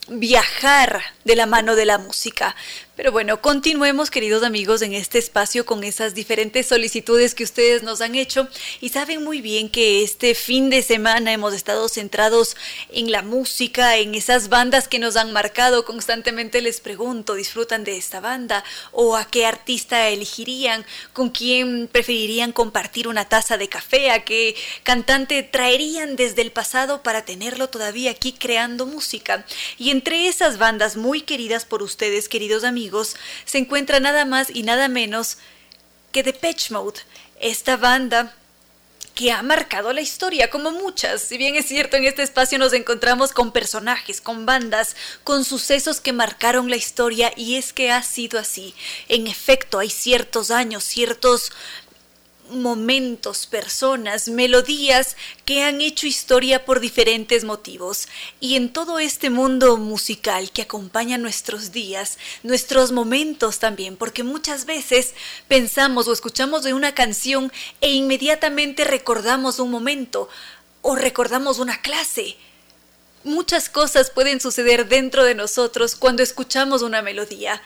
[0.08, 2.56] viajar de la mano de la música.
[3.00, 8.02] Pero bueno, continuemos queridos amigos en este espacio con esas diferentes solicitudes que ustedes nos
[8.02, 8.46] han hecho
[8.82, 12.58] y saben muy bien que este fin de semana hemos estado centrados
[12.90, 15.86] en la música, en esas bandas que nos han marcado.
[15.86, 18.64] Constantemente les pregunto, ¿disfrutan de esta banda?
[18.92, 20.84] ¿O a qué artista elegirían?
[21.14, 24.10] ¿Con quién preferirían compartir una taza de café?
[24.10, 29.46] ¿A qué cantante traerían desde el pasado para tenerlo todavía aquí creando música?
[29.78, 32.89] Y entre esas bandas muy queridas por ustedes, queridos amigos,
[33.44, 35.38] se encuentra nada más y nada menos
[36.12, 37.00] que Depeche Mode,
[37.40, 38.34] esta banda
[39.14, 41.20] que ha marcado la historia, como muchas.
[41.20, 46.00] Si bien es cierto, en este espacio nos encontramos con personajes, con bandas, con sucesos
[46.00, 48.74] que marcaron la historia y es que ha sido así.
[49.08, 51.52] En efecto, hay ciertos años, ciertos
[52.50, 58.08] momentos, personas, melodías que han hecho historia por diferentes motivos.
[58.40, 64.66] Y en todo este mundo musical que acompaña nuestros días, nuestros momentos también, porque muchas
[64.66, 65.14] veces
[65.48, 70.28] pensamos o escuchamos de una canción e inmediatamente recordamos un momento
[70.82, 72.36] o recordamos una clase.
[73.24, 77.60] Muchas cosas pueden suceder dentro de nosotros cuando escuchamos una melodía.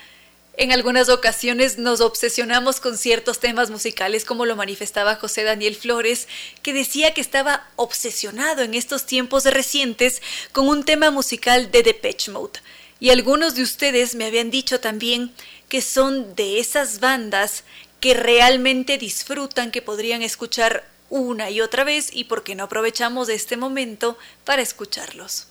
[0.57, 6.29] En algunas ocasiones nos obsesionamos con ciertos temas musicales, como lo manifestaba José Daniel Flores,
[6.63, 12.31] que decía que estaba obsesionado en estos tiempos recientes con un tema musical de Depeche
[12.31, 12.61] Mode.
[13.01, 15.33] Y algunos de ustedes me habían dicho también
[15.69, 17.65] que son de esas bandas
[17.99, 23.29] que realmente disfrutan, que podrían escuchar una y otra vez y por qué no aprovechamos
[23.29, 25.49] este momento para escucharlos.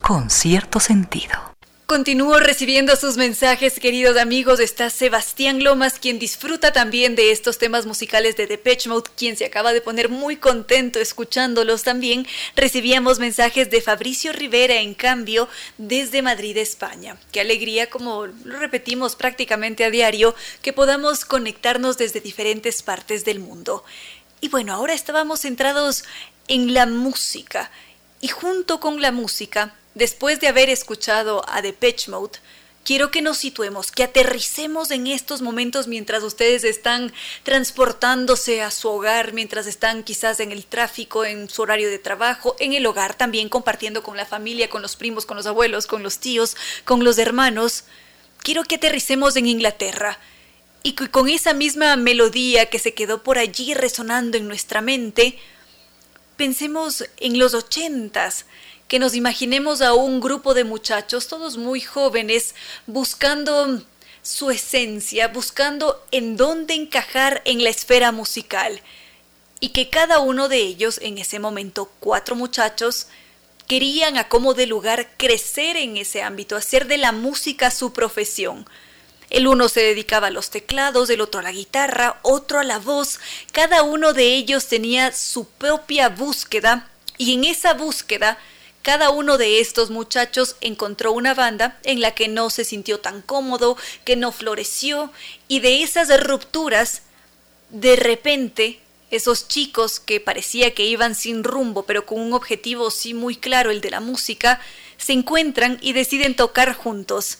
[0.00, 1.54] Con cierto sentido.
[1.92, 4.60] Continúo recibiendo sus mensajes, queridos amigos.
[4.60, 9.44] Está Sebastián Lomas, quien disfruta también de estos temas musicales de Depeche Mode, quien se
[9.44, 12.26] acaba de poner muy contento escuchándolos también.
[12.56, 17.18] Recibíamos mensajes de Fabricio Rivera, en cambio, desde Madrid, España.
[17.30, 23.38] Qué alegría, como lo repetimos prácticamente a diario, que podamos conectarnos desde diferentes partes del
[23.38, 23.84] mundo.
[24.40, 26.04] Y bueno, ahora estábamos centrados
[26.48, 27.70] en la música.
[28.22, 32.38] Y junto con la música, Después de haber escuchado a Depeche Mode,
[32.84, 37.12] quiero que nos situemos, que aterricemos en estos momentos mientras ustedes están
[37.42, 42.56] transportándose a su hogar, mientras están quizás en el tráfico, en su horario de trabajo,
[42.58, 46.02] en el hogar también compartiendo con la familia, con los primos, con los abuelos, con
[46.02, 47.84] los tíos, con los hermanos.
[48.38, 50.18] Quiero que aterricemos en Inglaterra
[50.82, 55.38] y que con esa misma melodía que se quedó por allí resonando en nuestra mente,
[56.36, 58.46] pensemos en los ochentas,
[58.92, 62.54] que nos imaginemos a un grupo de muchachos, todos muy jóvenes,
[62.86, 63.80] buscando
[64.22, 68.82] su esencia, buscando en dónde encajar en la esfera musical.
[69.60, 73.06] Y que cada uno de ellos, en ese momento cuatro muchachos,
[73.66, 78.68] querían a como de lugar crecer en ese ámbito, hacer de la música su profesión.
[79.30, 82.78] El uno se dedicaba a los teclados, el otro a la guitarra, otro a la
[82.78, 83.20] voz.
[83.52, 88.36] Cada uno de ellos tenía su propia búsqueda y en esa búsqueda
[88.82, 93.22] cada uno de estos muchachos encontró una banda en la que no se sintió tan
[93.22, 95.12] cómodo, que no floreció,
[95.48, 97.02] y de esas rupturas,
[97.70, 98.80] de repente,
[99.12, 103.70] esos chicos que parecía que iban sin rumbo, pero con un objetivo sí muy claro,
[103.70, 104.60] el de la música,
[104.96, 107.38] se encuentran y deciden tocar juntos.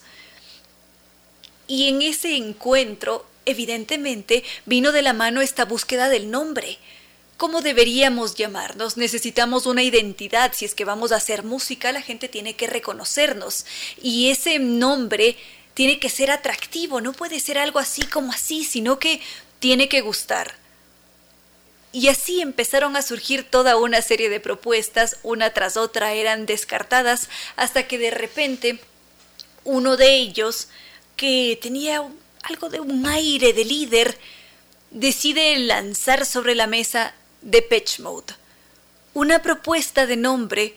[1.67, 6.77] Y en ese encuentro, evidentemente, vino de la mano esta búsqueda del nombre.
[7.37, 8.95] ¿Cómo deberíamos llamarnos?
[8.95, 10.53] Necesitamos una identidad.
[10.53, 13.65] Si es que vamos a hacer música, la gente tiene que reconocernos.
[14.01, 15.35] Y ese nombre
[15.73, 19.21] tiene que ser atractivo, no puede ser algo así como así, sino que
[19.59, 20.55] tiene que gustar.
[21.91, 27.29] Y así empezaron a surgir toda una serie de propuestas, una tras otra eran descartadas,
[27.55, 28.79] hasta que de repente
[29.63, 30.69] uno de ellos,
[31.15, 32.03] que tenía
[32.43, 34.17] algo de un aire de líder,
[34.91, 37.13] decide lanzar sobre la mesa
[37.43, 38.33] Depeche Mode.
[39.13, 40.75] Una propuesta de nombre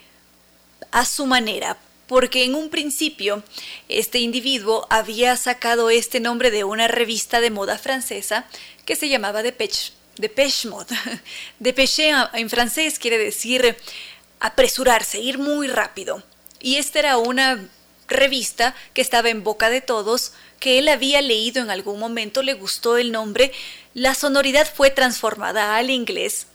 [0.90, 3.42] a su manera, porque en un principio
[3.88, 8.46] este individuo había sacado este nombre de una revista de moda francesa
[8.84, 10.94] que se llamaba Depeche, Depeche Mode.
[11.60, 13.76] Depeche en francés quiere decir
[14.40, 16.22] apresurarse, ir muy rápido.
[16.60, 17.68] Y esta era una
[18.08, 22.54] revista que estaba en boca de todos, que él había leído en algún momento, le
[22.54, 23.52] gustó el nombre,
[23.94, 26.48] la sonoridad fue transformada al inglés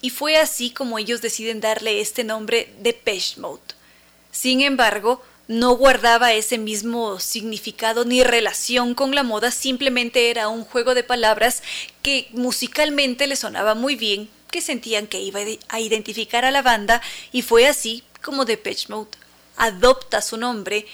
[0.00, 3.62] y fue así como ellos deciden darle este nombre de Depeche Mode.
[4.30, 10.64] Sin embargo, no guardaba ese mismo significado ni relación con la moda, simplemente era un
[10.64, 11.62] juego de palabras
[12.02, 17.02] que musicalmente le sonaba muy bien, que sentían que iba a identificar a la banda
[17.32, 19.10] y fue así como Depeche Mode
[19.56, 20.86] adopta su nombre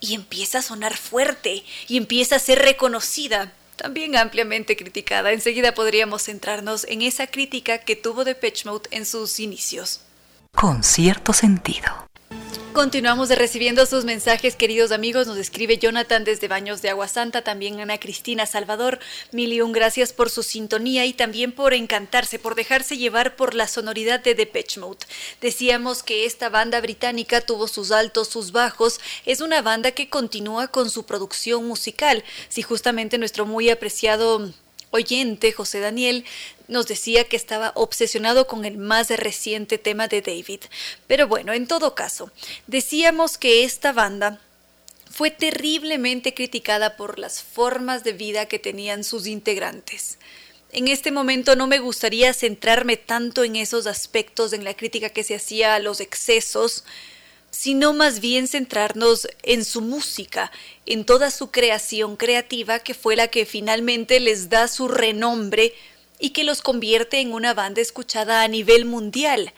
[0.00, 5.32] y empieza a sonar fuerte y empieza a ser reconocida, también ampliamente criticada.
[5.32, 10.02] Enseguida podríamos centrarnos en esa crítica que tuvo Depeche Mode en sus inicios.
[10.54, 12.09] Con cierto sentido.
[12.72, 15.26] Continuamos recibiendo sus mensajes, queridos amigos.
[15.26, 19.00] Nos escribe Jonathan desde Baños de Agua Santa, también Ana Cristina Salvador.
[19.32, 23.54] Mil y un gracias por su sintonía y también por encantarse, por dejarse llevar por
[23.54, 25.04] la sonoridad de Depeche Mode.
[25.40, 29.00] Decíamos que esta banda británica tuvo sus altos, sus bajos.
[29.26, 32.22] Es una banda que continúa con su producción musical.
[32.48, 34.52] Si justamente nuestro muy apreciado
[34.90, 36.24] oyente, José Daniel,
[36.68, 40.60] nos decía que estaba obsesionado con el más reciente tema de David.
[41.06, 42.30] Pero bueno, en todo caso,
[42.66, 44.40] decíamos que esta banda
[45.10, 50.18] fue terriblemente criticada por las formas de vida que tenían sus integrantes.
[50.72, 55.24] En este momento no me gustaría centrarme tanto en esos aspectos, en la crítica que
[55.24, 56.84] se hacía a los excesos,
[57.50, 60.52] sino más bien centrarnos en su música,
[60.86, 65.74] en toda su creación creativa que fue la que finalmente les da su renombre
[66.18, 69.52] y que los convierte en una banda escuchada a nivel mundial.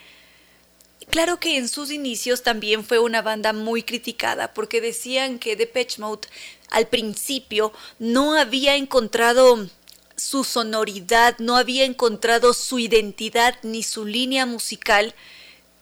[1.10, 6.00] Claro que en sus inicios también fue una banda muy criticada porque decían que Depeche
[6.00, 6.28] Mode
[6.70, 9.68] al principio no había encontrado
[10.16, 15.14] su sonoridad, no había encontrado su identidad ni su línea musical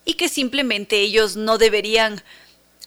[0.05, 2.23] y que simplemente ellos no deberían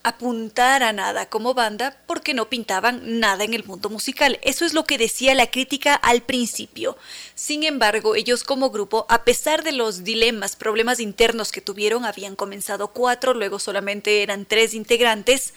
[0.03, 4.37] apuntar a nada como banda porque no pintaban nada en el mundo musical.
[4.43, 6.97] Eso es lo que decía la crítica al principio.
[7.35, 12.35] Sin embargo, ellos como grupo, a pesar de los dilemas, problemas internos que tuvieron, habían
[12.35, 15.53] comenzado cuatro, luego solamente eran tres integrantes,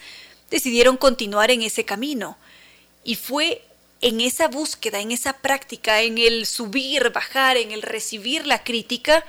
[0.49, 2.37] decidieron continuar en ese camino.
[3.03, 3.63] Y fue
[3.99, 9.25] en esa búsqueda, en esa práctica, en el subir, bajar, en el recibir la crítica,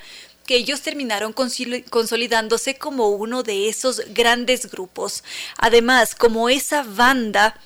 [0.49, 5.23] que ellos terminaron consolidándose como uno de esos grandes grupos.
[5.59, 7.61] Además, como esa banda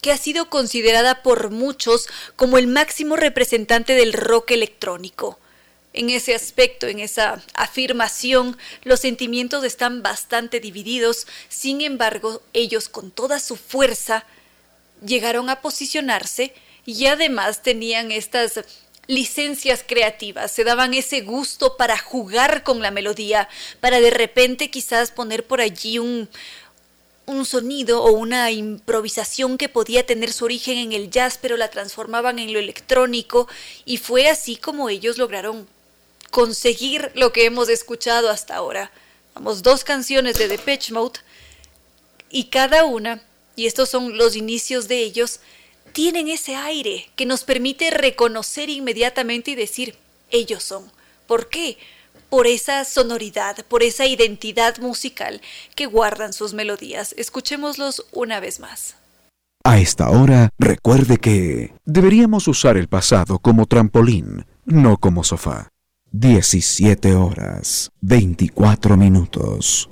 [0.00, 2.06] que ha sido considerada por muchos
[2.36, 5.40] como el máximo representante del rock electrónico.
[5.92, 13.10] En ese aspecto, en esa afirmación, los sentimientos están bastante divididos, sin embargo, ellos con
[13.10, 14.26] toda su fuerza
[15.04, 16.54] llegaron a posicionarse
[16.86, 18.60] y además tenían estas
[19.06, 23.48] licencias creativas, se daban ese gusto para jugar con la melodía,
[23.80, 26.28] para de repente quizás poner por allí un,
[27.26, 31.70] un sonido o una improvisación que podía tener su origen en el jazz, pero la
[31.70, 33.48] transformaban en lo electrónico,
[33.84, 35.66] y fue así como ellos lograron
[36.30, 38.90] conseguir lo que hemos escuchado hasta ahora.
[39.34, 41.20] Vamos, dos canciones de Depeche Mode,
[42.30, 43.22] y cada una,
[43.56, 45.40] y estos son los inicios de ellos,
[45.94, 49.94] tienen ese aire que nos permite reconocer inmediatamente y decir,
[50.30, 50.84] ellos son.
[51.26, 51.78] ¿Por qué?
[52.28, 55.40] Por esa sonoridad, por esa identidad musical
[55.76, 57.14] que guardan sus melodías.
[57.16, 58.96] Escuchémoslos una vez más.
[59.62, 65.68] A esta hora, recuerde que deberíamos usar el pasado como trampolín, no como sofá.
[66.10, 69.88] 17 horas, 24 minutos.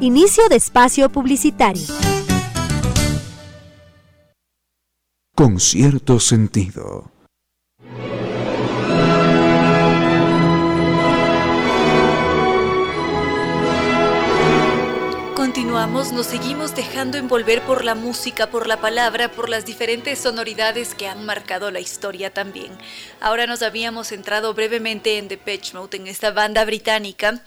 [0.00, 2.11] Inicio de espacio publicitario.
[5.34, 7.10] Con cierto sentido.
[15.34, 20.94] Continuamos, nos seguimos dejando envolver por la música, por la palabra, por las diferentes sonoridades
[20.94, 22.70] que han marcado la historia también.
[23.20, 27.42] Ahora nos habíamos centrado brevemente en Depeche Mode, en esta banda británica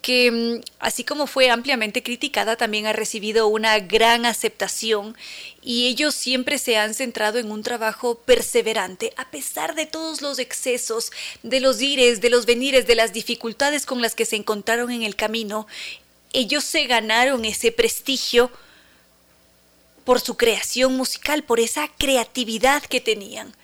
[0.00, 5.16] que mm, así como fue ampliamente criticada, también ha recibido una gran aceptación
[5.62, 10.38] y ellos siempre se han centrado en un trabajo perseverante, a pesar de todos los
[10.38, 11.12] excesos,
[11.42, 15.02] de los ires, de los venires, de las dificultades con las que se encontraron en
[15.02, 15.66] el camino,
[16.32, 18.50] ellos se ganaron ese prestigio
[20.04, 23.54] por su creación musical, por esa creatividad que tenían.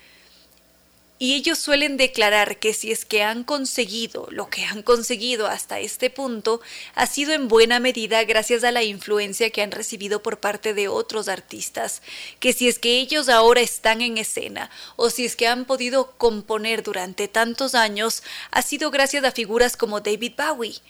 [1.18, 5.80] Y ellos suelen declarar que si es que han conseguido lo que han conseguido hasta
[5.80, 6.60] este punto,
[6.94, 10.88] ha sido en buena medida gracias a la influencia que han recibido por parte de
[10.88, 12.02] otros artistas,
[12.38, 16.10] que si es que ellos ahora están en escena o si es que han podido
[16.18, 20.80] componer durante tantos años, ha sido gracias a figuras como David Bowie,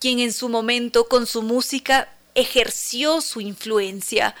[0.00, 4.34] quien en su momento con su música ejerció su influencia.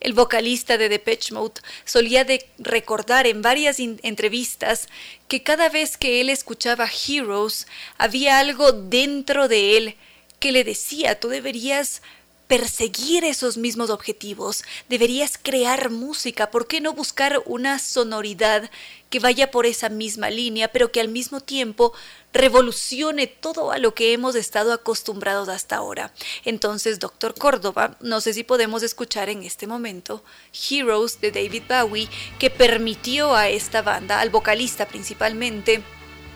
[0.00, 2.26] El vocalista de Depeche Mode solía
[2.58, 4.88] recordar en varias entrevistas
[5.28, 7.66] que cada vez que él escuchaba Heroes
[7.98, 9.96] había algo dentro de él
[10.38, 12.02] que le decía tú deberías
[12.50, 18.68] perseguir esos mismos objetivos, deberías crear música, ¿por qué no buscar una sonoridad
[19.08, 21.92] que vaya por esa misma línea, pero que al mismo tiempo
[22.32, 26.12] revolucione todo a lo que hemos estado acostumbrados hasta ahora?
[26.44, 32.08] Entonces, doctor Córdoba, no sé si podemos escuchar en este momento Heroes de David Bowie,
[32.40, 35.84] que permitió a esta banda, al vocalista principalmente,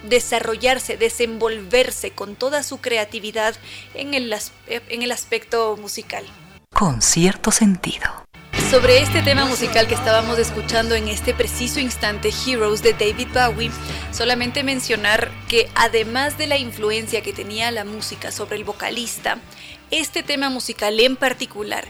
[0.09, 3.55] desarrollarse, desenvolverse con toda su creatividad
[3.95, 4.35] en el,
[4.69, 6.25] en el aspecto musical.
[6.73, 8.25] Con cierto sentido.
[8.71, 13.71] Sobre este tema musical que estábamos escuchando en este preciso instante, Heroes de David Bowie,
[14.11, 19.39] solamente mencionar que además de la influencia que tenía la música sobre el vocalista,
[19.91, 21.85] este tema musical en particular,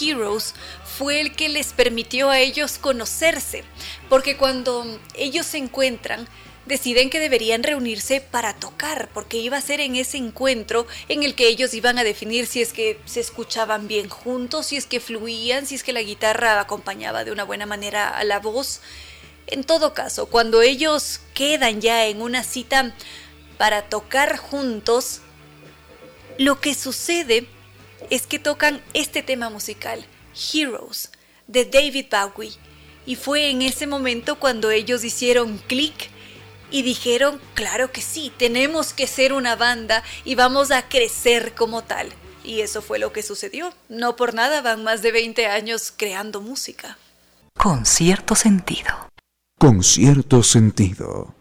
[0.00, 0.54] Heroes,
[0.96, 3.64] fue el que les permitió a ellos conocerse,
[4.08, 6.26] porque cuando ellos se encuentran,
[6.70, 11.34] deciden que deberían reunirse para tocar, porque iba a ser en ese encuentro en el
[11.34, 15.00] que ellos iban a definir si es que se escuchaban bien juntos, si es que
[15.00, 18.80] fluían, si es que la guitarra acompañaba de una buena manera a la voz.
[19.48, 22.94] En todo caso, cuando ellos quedan ya en una cita
[23.58, 25.20] para tocar juntos,
[26.38, 27.46] lo que sucede
[28.08, 30.06] es que tocan este tema musical,
[30.54, 31.10] Heroes,
[31.48, 32.52] de David Bowie.
[33.06, 36.10] Y fue en ese momento cuando ellos hicieron clic
[36.70, 41.82] y dijeron, claro que sí, tenemos que ser una banda y vamos a crecer como
[41.82, 42.08] tal.
[42.44, 43.72] Y eso fue lo que sucedió.
[43.88, 46.98] No por nada van más de 20 años creando música.
[47.56, 49.10] Con cierto sentido.
[49.58, 51.34] Con cierto sentido.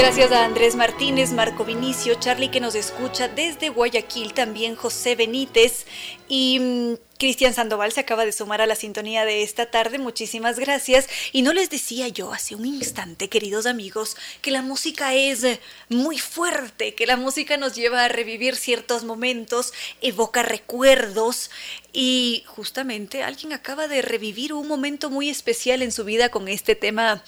[0.00, 5.84] Gracias a Andrés Martínez, Marco Vinicio, Charlie que nos escucha desde Guayaquil, también José Benítez
[6.26, 9.98] y mm, Cristian Sandoval se acaba de sumar a la sintonía de esta tarde.
[9.98, 11.06] Muchísimas gracias.
[11.32, 15.46] Y no les decía yo hace un instante, queridos amigos, que la música es
[15.90, 21.50] muy fuerte, que la música nos lleva a revivir ciertos momentos, evoca recuerdos.
[21.92, 26.74] Y justamente alguien acaba de revivir un momento muy especial en su vida con este
[26.74, 27.22] tema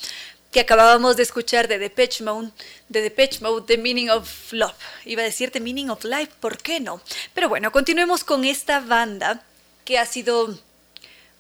[0.53, 2.51] que acabábamos de escuchar de Depeche Mode,
[2.91, 4.75] de Depeche Mode, The Meaning of Love.
[5.07, 7.01] Iba a decir The Meaning of Life, ¿por qué no?
[7.33, 9.43] Pero bueno, continuemos con esta banda
[9.87, 10.57] que ha sido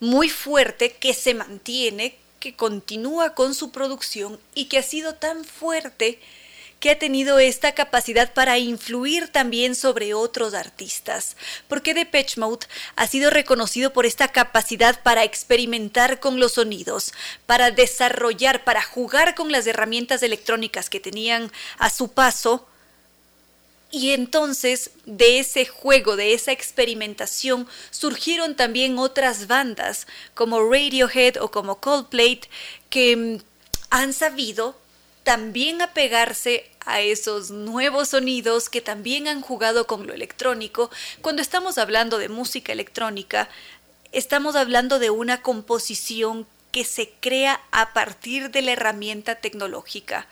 [0.00, 5.44] muy fuerte, que se mantiene, que continúa con su producción y que ha sido tan
[5.44, 6.18] fuerte
[6.82, 11.36] que ha tenido esta capacidad para influir también sobre otros artistas,
[11.68, 17.12] porque Depeche Mode ha sido reconocido por esta capacidad para experimentar con los sonidos,
[17.46, 22.66] para desarrollar, para jugar con las herramientas electrónicas que tenían a su paso,
[23.92, 31.52] y entonces de ese juego, de esa experimentación, surgieron también otras bandas como Radiohead o
[31.52, 32.40] como Coldplay
[32.90, 33.38] que mm,
[33.90, 34.82] han sabido
[35.22, 40.90] también apegarse a esos nuevos sonidos que también han jugado con lo electrónico.
[41.20, 43.48] Cuando estamos hablando de música electrónica,
[44.12, 50.26] estamos hablando de una composición que se crea a partir de la herramienta tecnológica,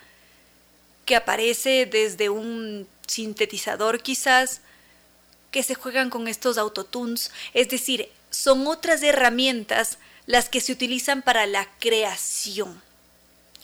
[1.05, 4.63] que aparece desde un sintetizador quizás,
[5.51, 11.23] que se juegan con estos autotunes, es decir, son otras herramientas las que se utilizan
[11.23, 12.81] para la creación.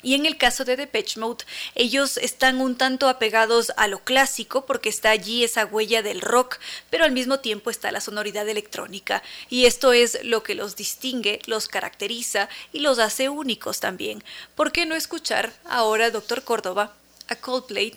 [0.02, 1.44] Y en el caso de Depeche Mode,
[1.74, 6.58] ellos están un tanto apegados a lo clásico porque está allí esa huella del rock,
[6.90, 9.22] pero al mismo tiempo está la sonoridad electrónica.
[9.48, 14.22] Y esto es lo que los distingue, los caracteriza y los hace únicos también.
[14.54, 16.94] ¿Por qué no escuchar ahora, doctor Córdoba,
[17.28, 17.96] a Coldplay,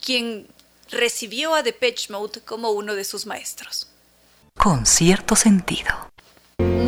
[0.00, 0.46] quien
[0.90, 3.88] recibió a Depeche Mode como uno de sus maestros?
[4.56, 6.13] Con cierto sentido.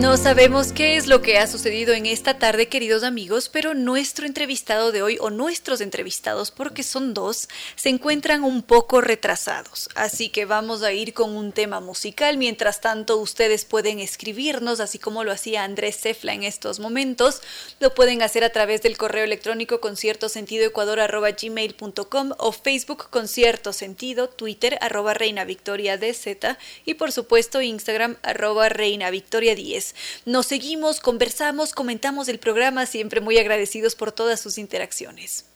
[0.06, 4.24] No sabemos qué es lo que ha sucedido en esta tarde, queridos amigos, pero nuestro
[4.24, 9.88] entrevistado de hoy, o nuestros entrevistados, porque son dos, se encuentran un poco retrasados.
[9.96, 12.36] Así que vamos a ir con un tema musical.
[12.38, 17.42] Mientras tanto, ustedes pueden escribirnos, así como lo hacía Andrés Cefla en estos momentos.
[17.80, 24.28] Lo pueden hacer a través del correo electrónico concierto sentido gmail.com o Facebook concierto sentido,
[24.28, 29.94] Twitter arroba reina victoria DZ y por supuesto Instagram arroba reina victoria 10.
[30.26, 35.46] Nos seguimos, conversamos, comentamos el programa, siempre muy agradecidos por todas sus interacciones.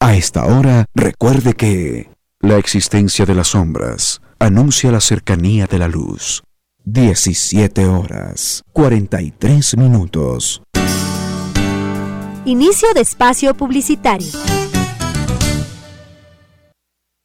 [0.00, 2.10] A esta hora, recuerde que
[2.40, 6.42] la existencia de las sombras anuncia la cercanía de la luz.
[6.84, 10.62] 17 horas 43 minutos.
[12.44, 14.32] Inicio de espacio publicitario.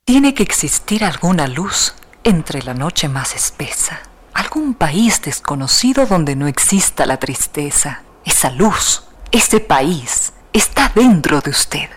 [0.05, 4.01] Tiene que existir alguna luz entre la noche más espesa,
[4.37, 8.03] algún país desconocido donde no exista la tristeza.
[8.23, 11.89] Esa luz, ese país, está dentro de usted.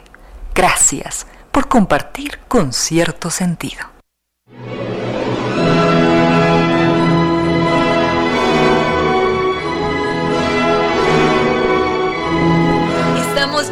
[0.55, 3.91] Gracias por compartir con cierto sentido.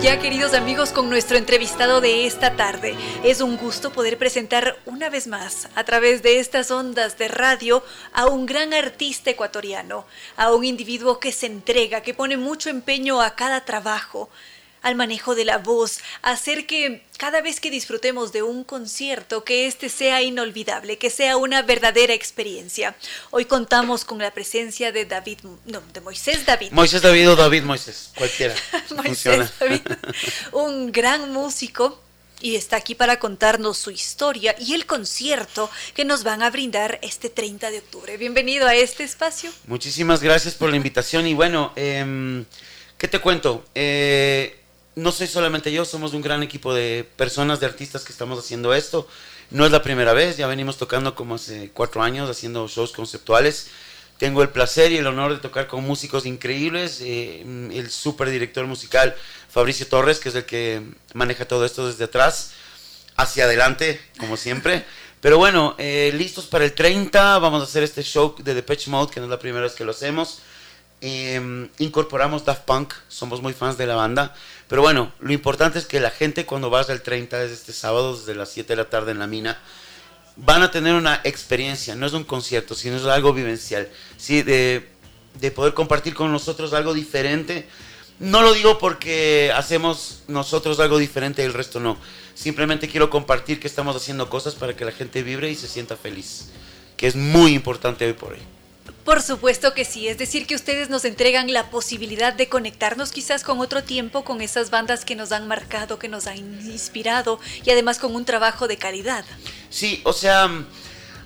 [0.01, 2.95] Ya, queridos amigos, con nuestro entrevistado de esta tarde.
[3.25, 7.83] Es un gusto poder presentar una vez más, a través de estas ondas de radio,
[8.13, 10.07] a un gran artista ecuatoriano,
[10.37, 14.31] a un individuo que se entrega, que pone mucho empeño a cada trabajo
[14.83, 19.67] al manejo de la voz, hacer que cada vez que disfrutemos de un concierto, que
[19.67, 22.95] este sea inolvidable, que sea una verdadera experiencia.
[23.31, 26.71] Hoy contamos con la presencia de David, no, de Moisés David.
[26.73, 28.55] Moisés David o David Moisés, cualquiera.
[28.97, 29.83] Moisés David,
[30.53, 32.01] un gran músico
[32.41, 37.01] y está aquí para contarnos su historia y el concierto que nos van a brindar
[37.03, 38.17] este 30 de octubre.
[38.17, 39.51] Bienvenido a este espacio.
[39.67, 42.45] Muchísimas gracias por la invitación y bueno, eh,
[42.97, 43.65] ¿qué te cuento?
[43.75, 44.59] Eh,
[44.99, 48.75] no soy solamente yo, somos un gran equipo de personas, de artistas que estamos haciendo
[48.75, 49.07] esto.
[49.51, 53.69] No es la primera vez, ya venimos tocando como hace cuatro años, haciendo shows conceptuales.
[54.19, 57.01] Tengo el placer y el honor de tocar con músicos increíbles.
[57.01, 57.43] Eh,
[57.73, 59.15] el super director musical
[59.49, 60.83] Fabricio Torres, que es el que
[61.15, 62.53] maneja todo esto desde atrás
[63.17, 64.85] hacia adelante, como siempre.
[65.21, 69.13] Pero bueno, eh, listos para el 30, vamos a hacer este show de Depeche Mode,
[69.13, 70.41] que no es la primera vez que lo hacemos.
[71.01, 74.35] Eh, incorporamos Daft Punk, somos muy fans de la banda.
[74.69, 78.17] Pero bueno, lo importante es que la gente cuando vas al 30, desde este sábado,
[78.17, 79.59] desde las 7 de la tarde en la mina,
[80.37, 83.89] van a tener una experiencia, no es un concierto, sino es algo vivencial,
[84.19, 84.43] ¿sí?
[84.43, 84.89] de,
[85.41, 87.67] de poder compartir con nosotros algo diferente.
[88.21, 91.97] No lo digo porque hacemos nosotros algo diferente y el resto no.
[92.35, 95.97] Simplemente quiero compartir que estamos haciendo cosas para que la gente vibre y se sienta
[95.97, 96.51] feliz,
[96.97, 98.58] que es muy importante hoy por hoy.
[99.09, 103.43] Por supuesto que sí, es decir, que ustedes nos entregan la posibilidad de conectarnos quizás
[103.43, 107.71] con otro tiempo, con esas bandas que nos han marcado, que nos han inspirado y
[107.71, 109.25] además con un trabajo de calidad.
[109.71, 110.51] Sí, o sea,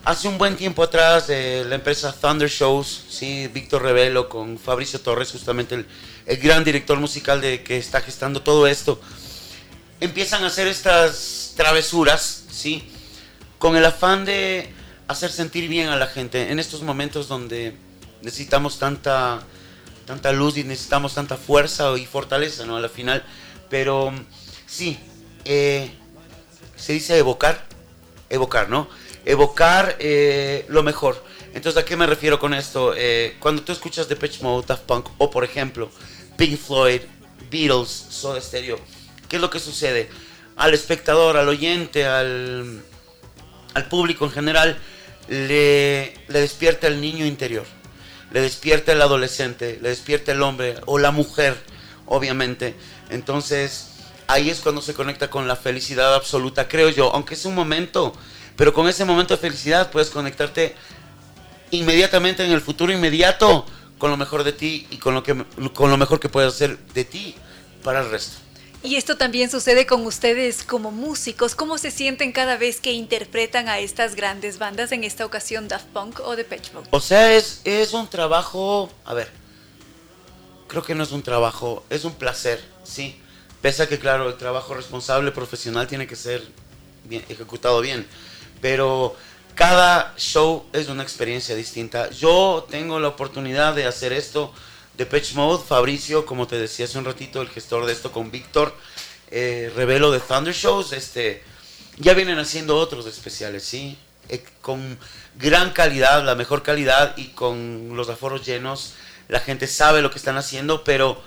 [0.04, 5.00] hace un buen tiempo atrás eh, la empresa Thunder Shows, sí, Víctor Revelo con Fabricio
[5.00, 5.86] Torres, justamente el,
[6.26, 9.00] el gran director musical de que está gestando todo esto,
[9.98, 12.88] empiezan a hacer estas travesuras, sí,
[13.58, 14.72] con el afán de
[15.12, 17.74] hacer sentir bien a la gente en estos momentos donde
[18.22, 19.42] necesitamos tanta,
[20.06, 22.76] tanta luz y necesitamos tanta fuerza y fortaleza, ¿no?
[22.76, 23.24] A la final.
[23.68, 24.12] Pero
[24.66, 24.98] sí,
[25.44, 25.90] eh,
[26.76, 27.64] se dice evocar,
[28.28, 28.88] evocar, ¿no?
[29.24, 31.22] Evocar eh, lo mejor.
[31.54, 32.94] Entonces, ¿a qué me refiero con esto?
[32.96, 35.90] Eh, cuando tú escuchas Depeche Mode, Daft Punk, o por ejemplo,
[36.36, 37.02] Pink Floyd,
[37.50, 38.78] Beatles, Soda Stereo,
[39.28, 40.08] ¿qué es lo que sucede?
[40.56, 42.82] Al espectador, al oyente, al,
[43.74, 44.78] al público en general,
[45.28, 47.64] le, despierta el niño interior,
[48.32, 51.56] le despierta el adolescente, le despierta el hombre o la mujer,
[52.06, 52.74] obviamente.
[53.10, 53.90] Entonces,
[54.26, 58.12] ahí es cuando se conecta con la felicidad absoluta, creo yo, aunque es un momento,
[58.56, 60.74] pero con ese momento de felicidad puedes conectarte
[61.70, 63.66] inmediatamente en el futuro inmediato
[63.98, 66.78] con lo mejor de ti y con lo, que, con lo mejor que puedes hacer
[66.92, 67.34] de ti
[67.82, 68.38] para el resto.
[68.84, 71.54] Y esto también sucede con ustedes como músicos.
[71.54, 75.86] ¿Cómo se sienten cada vez que interpretan a estas grandes bandas, en esta ocasión Daft
[75.86, 76.88] Punk o Depeche Mode?
[76.90, 79.30] O sea, es, es un trabajo, a ver,
[80.66, 83.20] creo que no es un trabajo, es un placer, sí.
[83.60, 86.42] Pese a que, claro, el trabajo responsable, profesional, tiene que ser
[87.04, 88.04] bien, ejecutado bien.
[88.60, 89.14] Pero
[89.54, 92.10] cada show es una experiencia distinta.
[92.10, 94.52] Yo tengo la oportunidad de hacer esto
[95.02, 98.30] de Patch Mode, Fabricio, como te decía hace un ratito, el gestor de esto con
[98.30, 98.72] Víctor,
[99.32, 101.42] eh, Revelo de Thunder Shows, este,
[101.96, 103.98] ya vienen haciendo otros especiales, ¿sí?
[104.28, 104.96] Eh, con
[105.34, 108.94] gran calidad, la mejor calidad y con los aforos llenos,
[109.26, 111.20] la gente sabe lo que están haciendo, pero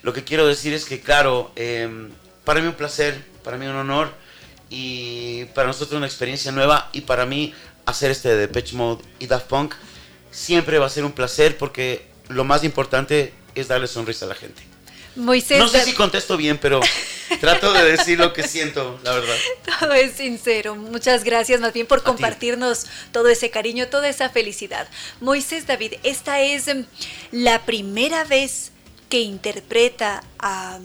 [0.00, 2.08] lo que quiero decir es que, claro, eh,
[2.44, 4.14] para mí un placer, para mí un honor
[4.70, 7.52] y para nosotros una experiencia nueva y para mí
[7.84, 9.74] hacer este de Patch Mode y Daft Punk
[10.30, 14.34] siempre va a ser un placer porque lo más importante es darle sonrisa a la
[14.34, 14.62] gente.
[15.16, 16.80] Moisés, no sé si contesto bien, pero
[17.40, 19.36] trato de decir lo que siento, la verdad.
[19.80, 20.76] Todo es sincero.
[20.76, 24.88] Muchas gracias más bien por compartirnos todo ese cariño, toda esa felicidad.
[25.20, 26.86] Moisés David, esta es em,
[27.32, 28.70] la primera vez
[29.08, 30.78] que interpreta a,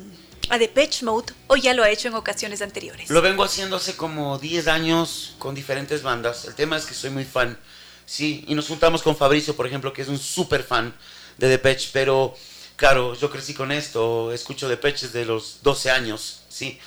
[0.50, 3.10] a Depeche Mode o ya lo ha hecho en ocasiones anteriores.
[3.12, 6.46] Lo vengo haciendo hace como 10 años con diferentes bandas.
[6.46, 7.60] El tema es que soy muy fan.
[8.08, 10.96] Sí, y nos juntamos con Fabricio, por ejemplo, que es un súper fan
[11.38, 12.36] de Depeche, pero
[12.76, 16.80] claro, yo crecí con esto, escucho de Peches de los 12 años, sí,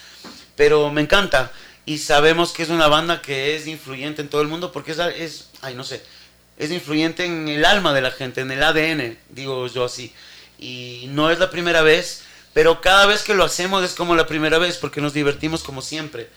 [0.57, 1.53] pero me encanta
[1.87, 4.99] y sabemos que es una banda que es influyente en todo el mundo porque es,
[4.99, 6.03] es ay, no sé,
[6.59, 10.13] es influyente en el alma de la gente, en el ADN, digo yo así.
[10.59, 14.27] Y no es la primera vez, pero cada vez que lo hacemos es como la
[14.27, 16.29] primera vez porque nos divertimos como siempre,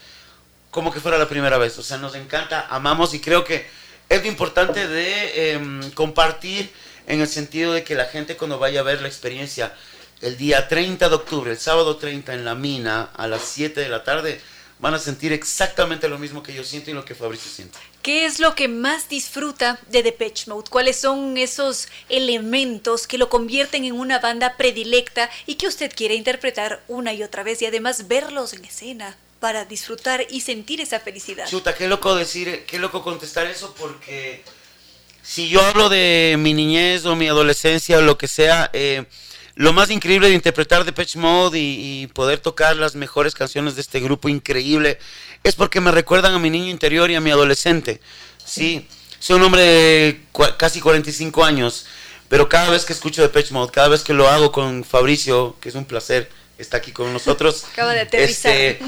[0.70, 1.78] como que fuera la primera vez.
[1.80, 3.68] O sea, nos encanta, amamos y creo que
[4.10, 6.72] es lo importante de em, compartir
[7.12, 9.74] en el sentido de que la gente cuando vaya a ver la experiencia
[10.22, 13.90] el día 30 de octubre, el sábado 30 en la mina a las 7 de
[13.90, 14.40] la tarde,
[14.80, 17.78] van a sentir exactamente lo mismo que yo siento y lo que Fabricio siente.
[18.02, 20.70] ¿Qué es lo que más disfruta de Depeche Mode?
[20.70, 26.16] ¿Cuáles son esos elementos que lo convierten en una banda predilecta y que usted quiere
[26.16, 31.02] interpretar una y otra vez y además verlos en escena para disfrutar y sentir esa
[31.02, 31.48] felicidad?
[31.50, 34.44] Chuta, qué loco decir, qué loco contestar eso porque
[35.24, 39.06] si yo hablo de mi niñez o mi adolescencia o lo que sea, eh,
[39.56, 43.82] lo más increíble de interpretar Depeche Mode y, y, poder tocar las mejores canciones de
[43.82, 44.98] este grupo increíble
[45.44, 48.00] es porque me recuerdan a mi niño interior y a mi adolescente.
[48.46, 48.88] Sí,
[49.20, 50.22] soy un hombre de
[50.58, 51.86] casi 45 años,
[52.28, 55.70] pero cada vez que escucho Depeche Mode, cada vez que lo hago con Fabricio, que
[55.70, 57.66] es un placer, está aquí con nosotros.
[57.72, 58.52] Acaba de aterrizar.
[58.52, 58.80] Este,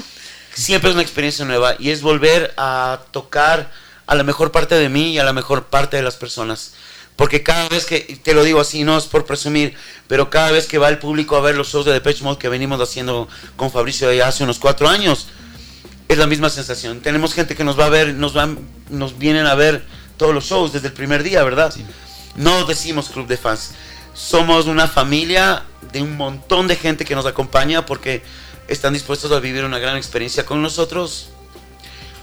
[0.54, 3.70] siempre es una experiencia nueva y es volver a tocar
[4.06, 6.74] a la mejor parte de mí y a la mejor parte de las personas.
[7.16, 9.74] Porque cada vez que, te lo digo así, no es por presumir,
[10.08, 12.48] pero cada vez que va el público a ver los shows de Depeche Mode que
[12.48, 15.28] venimos haciendo con Fabricio ya hace unos cuatro años,
[16.08, 17.00] es la misma sensación.
[17.00, 18.58] Tenemos gente que nos va a ver, nos van,
[18.90, 19.84] nos vienen a ver
[20.16, 21.72] todos los shows desde el primer día, ¿verdad?
[21.72, 21.84] Sí.
[22.34, 23.72] No decimos club de fans.
[24.12, 28.22] Somos una familia de un montón de gente que nos acompaña porque
[28.66, 31.28] están dispuestos a vivir una gran experiencia con nosotros.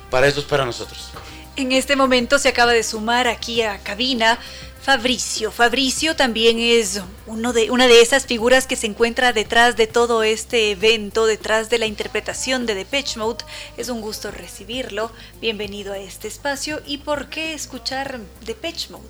[0.10, 1.12] Para eso es para nosotros.
[1.58, 4.40] En este momento se acaba de sumar aquí a cabina
[4.82, 5.52] Fabricio.
[5.52, 10.24] Fabricio también es uno de, una de esas figuras que se encuentra detrás de todo
[10.24, 13.44] este evento, detrás de la interpretación de Depeche Mode.
[13.76, 15.12] Es un gusto recibirlo.
[15.42, 16.82] Bienvenido a este espacio.
[16.88, 19.04] ¿Y por qué escuchar Depeche Mode?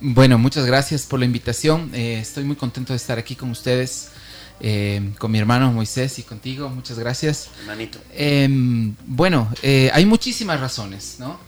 [0.00, 1.90] Bueno, muchas gracias por la invitación.
[1.94, 4.10] Eh, estoy muy contento de estar aquí con ustedes.
[4.60, 7.48] Eh, con mi hermano Moisés y contigo, muchas gracias.
[7.60, 7.98] Hermanito.
[8.12, 8.46] Eh,
[9.06, 9.50] bueno,
[9.92, 11.40] hay muchísimas razones, ¿no?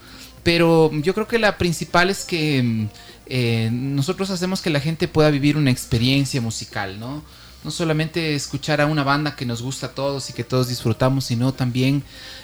[0.44, 2.86] Pero yo creo que la principal es que
[3.26, 7.22] eh, nosotros hacemos que la gente pueda vivir una experiencia musical, ¿no?
[7.64, 11.24] No solamente escuchar a una banda que nos gusta a todos y que todos disfrutamos,
[11.24, 12.02] sino también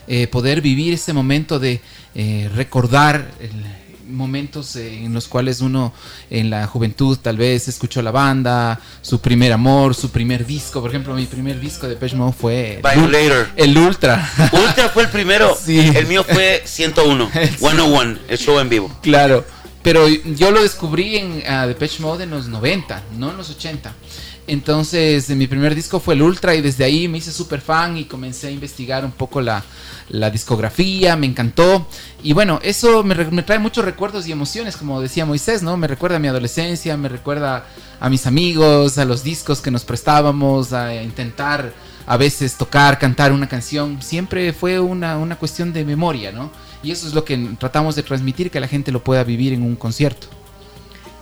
[0.08, 1.82] eh, poder vivir ese momento de
[2.14, 3.52] eh, recordar el,
[4.10, 5.92] momentos en los cuales uno
[6.30, 10.80] en la juventud tal vez escuchó la banda, su primer amor, su primer disco.
[10.80, 13.48] Por ejemplo, mi primer disco de Pesh Mode fue Violator.
[13.56, 14.30] el Ultra.
[14.52, 15.56] Ultra fue el primero.
[15.70, 15.78] Sí.
[15.78, 18.90] El mío fue 101, 101, el show en vivo.
[19.02, 19.44] Claro.
[19.82, 23.94] Pero yo lo descubrí en uh, Depeche Mode en los 90, no en los 80.
[24.46, 28.04] Entonces, mi primer disco fue el Ultra y desde ahí me hice súper fan y
[28.04, 29.62] comencé a investigar un poco la,
[30.10, 31.86] la discografía, me encantó.
[32.22, 35.76] Y bueno, eso me, trae muchos recuerdos y emociones, como decía Moisés, ¿no?
[35.76, 37.64] Me recuerda a mi adolescencia, me recuerda
[37.98, 41.72] a mis amigos, a los discos que nos prestábamos, a intentar
[42.06, 44.02] a veces tocar, cantar una canción.
[44.02, 46.50] Siempre fue una, una cuestión de memoria, ¿no?
[46.82, 49.62] Y eso es lo que tratamos de transmitir, que la gente lo pueda vivir en
[49.62, 50.26] un concierto.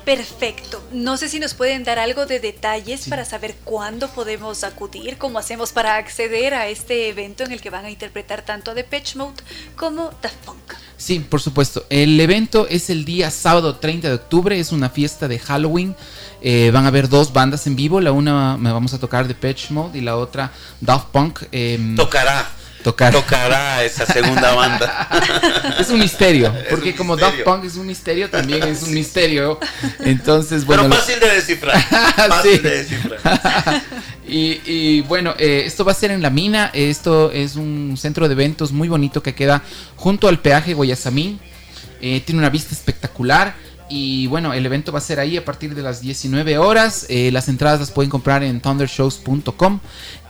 [0.08, 0.82] Perfecto.
[0.90, 3.10] No sé si nos pueden dar algo de detalles sí.
[3.10, 7.68] para saber cuándo podemos acudir, cómo hacemos para acceder a este evento en el que
[7.68, 9.42] van a interpretar tanto Depeche Mode
[9.76, 10.72] como The Funk.
[10.96, 11.84] Sí, por supuesto.
[11.90, 15.94] El evento es el día sábado 30 de octubre, es una fiesta de Halloween.
[16.40, 19.74] Eh, van a haber dos bandas en vivo, la una me vamos a tocar Depeche
[19.74, 21.42] Mode y la otra Daft Punk.
[21.52, 22.48] Eh, Tocará.
[22.82, 23.12] Tocar.
[23.12, 25.08] Tocará esa segunda banda.
[25.80, 27.36] es un misterio, porque un como misterio.
[27.36, 29.58] Daft Punk es un misterio, también es un misterio.
[30.00, 30.84] Entonces, bueno.
[30.84, 31.82] Pero fácil de descifrar.
[32.16, 32.58] Fácil Sí.
[32.58, 33.20] de descifrar.
[34.28, 36.70] y, y bueno, eh, esto va a ser en La Mina.
[36.72, 39.62] Esto es un centro de eventos muy bonito que queda
[39.96, 41.40] junto al peaje Guayasamín.
[42.00, 43.54] Eh, tiene una vista espectacular.
[43.90, 47.06] Y bueno, el evento va a ser ahí a partir de las 19 horas.
[47.08, 49.80] Eh, las entradas las pueden comprar en thundershows.com.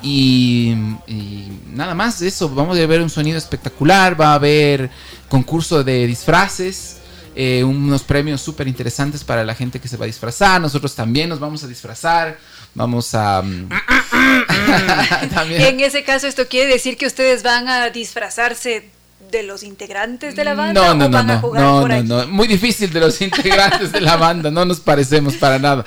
[0.03, 0.75] Y,
[1.07, 2.49] y nada más, eso.
[2.49, 4.21] Vamos a ver un sonido espectacular.
[4.21, 4.91] Va a haber
[5.29, 6.97] concurso de disfraces.
[7.35, 10.61] eh, unos premios súper interesantes para la gente que se va a disfrazar.
[10.61, 12.39] Nosotros también nos vamos a disfrazar.
[12.75, 13.43] Vamos a.
[13.43, 13.69] mm,
[15.51, 18.91] En ese caso, esto quiere decir que ustedes van a disfrazarse
[19.31, 21.81] de los integrantes de la banda No, no, o no, van a no, jugar no,
[21.81, 22.27] por no.
[22.29, 25.85] Muy difícil de los integrantes de la banda, no nos parecemos para nada.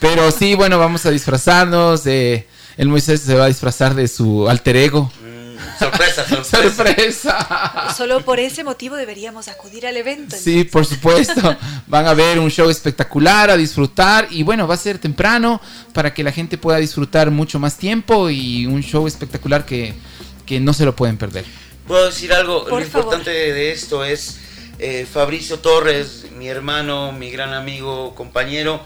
[0.00, 2.06] Pero sí, bueno, vamos a disfrazarnos.
[2.06, 2.46] eh,
[2.76, 5.12] el Moisés se va a disfrazar de su alter ego.
[5.78, 6.74] sorpresa, sorpresa.
[6.74, 7.94] ¡Sorpresa!
[7.96, 10.36] Solo por ese motivo deberíamos acudir al evento.
[10.36, 11.56] Sí, por supuesto.
[11.86, 14.26] Van a ver un show espectacular, a disfrutar.
[14.30, 15.60] Y bueno, va a ser temprano
[15.92, 18.28] para que la gente pueda disfrutar mucho más tiempo.
[18.30, 19.94] Y un show espectacular que,
[20.46, 21.44] que no se lo pueden perder.
[21.86, 24.38] Puedo decir algo, Por lo importante de esto es
[24.78, 28.82] eh, Fabricio Torres, mi hermano, mi gran amigo, compañero,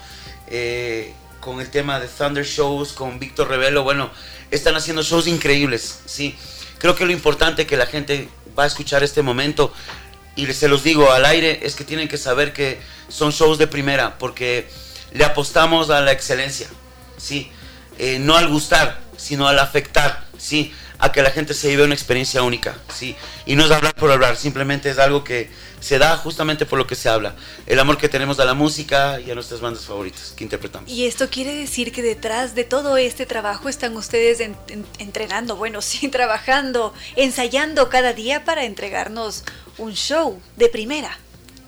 [0.49, 4.11] eh, con el tema de Thunder Shows, con Víctor Revelo, bueno,
[4.51, 6.37] están haciendo shows increíbles, sí.
[6.79, 9.73] Creo que lo importante que la gente va a escuchar este momento,
[10.35, 13.69] y se los digo al aire, es que tienen que saber que son shows de
[13.69, 14.69] primera, porque
[15.13, 16.67] le apostamos a la excelencia,
[17.17, 17.49] sí.
[17.97, 21.95] Eh, no al gustar, sino al afectar, sí a que la gente se lleve una
[21.95, 23.15] experiencia única, ¿sí?
[23.47, 25.49] Y no es hablar por hablar, simplemente es algo que
[25.81, 27.37] se da justamente por lo que se habla.
[27.67, 30.91] El amor que tenemos a la música y a nuestras bandas favoritas que interpretamos.
[30.91, 35.55] Y esto quiere decir que detrás de todo este trabajo están ustedes en- en- entrenando,
[35.57, 39.45] bueno, sí, trabajando, ensayando cada día para entregarnos
[39.79, 41.17] un show de primera.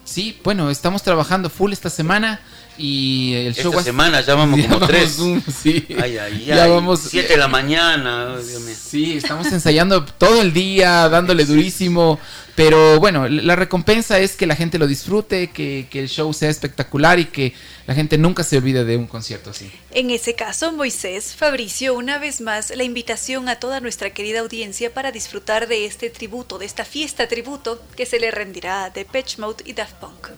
[0.04, 2.40] Sí, bueno, estamos trabajando full esta semana.
[2.82, 5.18] Y el show Esta semana ya vamos como tres.
[5.18, 5.86] un- sí.
[6.00, 6.70] Ay, ay, Ya ay.
[6.70, 8.74] vamos- Siete de la mañana, ay, Dios mío.
[8.80, 12.18] Sí, estamos ensayando todo el día, dándole durísimo.
[12.56, 16.50] Pero bueno, la recompensa es que la gente lo disfrute, que, que el show sea
[16.50, 17.54] espectacular y que
[17.86, 19.70] la gente nunca se olvide de un concierto así.
[19.92, 24.92] En ese caso, Moisés, Fabricio, una vez más, la invitación a toda nuestra querida audiencia
[24.92, 29.40] para disfrutar de este tributo, de esta fiesta tributo que se le rendirá a Depeche
[29.40, 30.28] Mode y Daft Punk.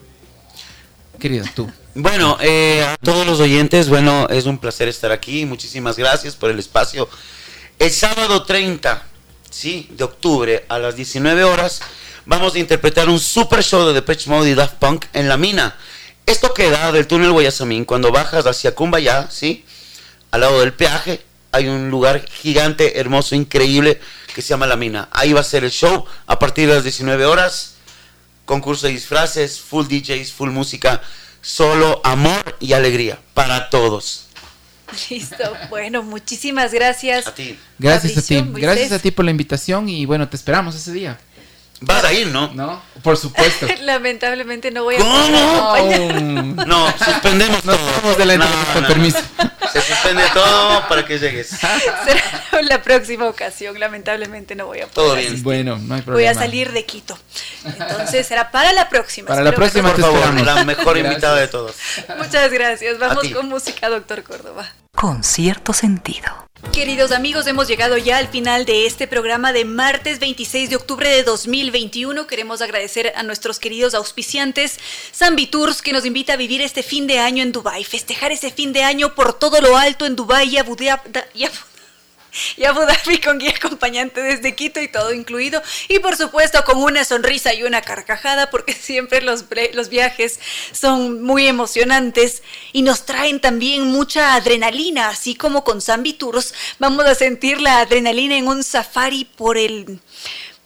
[1.22, 1.70] Querido, tú.
[1.94, 5.46] Bueno, eh, a todos los oyentes, bueno, es un placer estar aquí.
[5.46, 7.08] Muchísimas gracias por el espacio.
[7.78, 9.04] El sábado 30,
[9.48, 11.80] sí, de octubre a las 19 horas,
[12.26, 15.76] vamos a interpretar un super show de Depeche Mode y Daft Punk en la mina.
[16.26, 19.64] Esto queda del túnel Guayasamín, cuando bajas hacia Cumbayá, sí,
[20.32, 21.22] al lado del peaje,
[21.52, 24.00] hay un lugar gigante, hermoso, increíble,
[24.34, 25.08] que se llama La Mina.
[25.12, 27.71] Ahí va a ser el show a partir de las 19 horas
[28.44, 31.02] concurso de disfraces, full DJs, full música,
[31.40, 34.26] solo amor y alegría para todos.
[35.10, 35.52] Listo.
[35.70, 37.26] Bueno, muchísimas gracias.
[37.26, 37.58] A ti.
[37.78, 38.42] Gracias a ti.
[38.42, 38.62] Moisés.
[38.62, 41.18] Gracias a ti por la invitación y bueno, te esperamos ese día.
[41.84, 42.52] Vas a ir, ¿no?
[42.54, 42.82] ¿No?
[43.02, 43.66] Por supuesto.
[43.82, 45.76] Lamentablemente no voy a ¿Cómo?
[46.66, 47.86] No, suspendemos Nos todo.
[48.02, 49.18] vamos de la No, con no, permiso.
[49.72, 51.48] Se suspende todo para que llegues.
[52.04, 53.78] Será la próxima ocasión.
[53.80, 54.94] Lamentablemente no voy a poder.
[54.94, 55.26] Todo bien.
[55.26, 55.42] asistir.
[55.44, 56.30] Bueno, no hay Voy problema.
[56.30, 57.18] a salir de Quito.
[57.64, 59.28] Entonces será para la próxima.
[59.28, 61.06] Para la Espero próxima Por te favor, la mejor Gracias.
[61.06, 61.74] invitada de todos.
[62.18, 62.98] Muchas gracias.
[62.98, 64.68] Vamos con música, doctor Córdoba.
[64.96, 66.42] Con cierto sentido.
[66.72, 71.08] Queridos amigos, hemos llegado ya al final de este programa de martes 26 de octubre
[71.08, 72.26] de 2021.
[72.28, 74.78] Queremos agradecer a nuestros queridos auspiciantes,
[75.12, 78.52] Zambi Tours, que nos invita a vivir este fin de año en Dubai, festejar ese
[78.52, 81.48] fin de año por todo lo alto en Dubai y Abu Dhabi.
[82.56, 85.62] Y Abu- Dhabi con guía acompañante desde Quito y todo incluido.
[85.88, 89.44] Y por supuesto con una sonrisa y una carcajada porque siempre los,
[89.74, 90.40] los viajes
[90.72, 92.42] son muy emocionantes
[92.72, 97.80] y nos traen también mucha adrenalina, así como con Zambi Tours vamos a sentir la
[97.80, 100.00] adrenalina en un safari por el...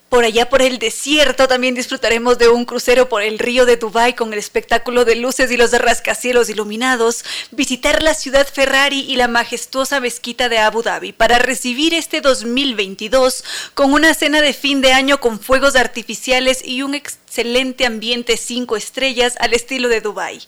[0.08, 4.14] Por allá por el desierto también disfrutaremos de un crucero por el río de Dubái
[4.14, 9.26] con el espectáculo de luces y los rascacielos iluminados, visitar la ciudad Ferrari y la
[9.26, 13.42] majestuosa mezquita de Abu Dhabi para recibir este 2022
[13.74, 18.76] con una cena de fin de año con fuegos artificiales y un excelente ambiente cinco
[18.76, 20.40] estrellas al estilo de Dubái.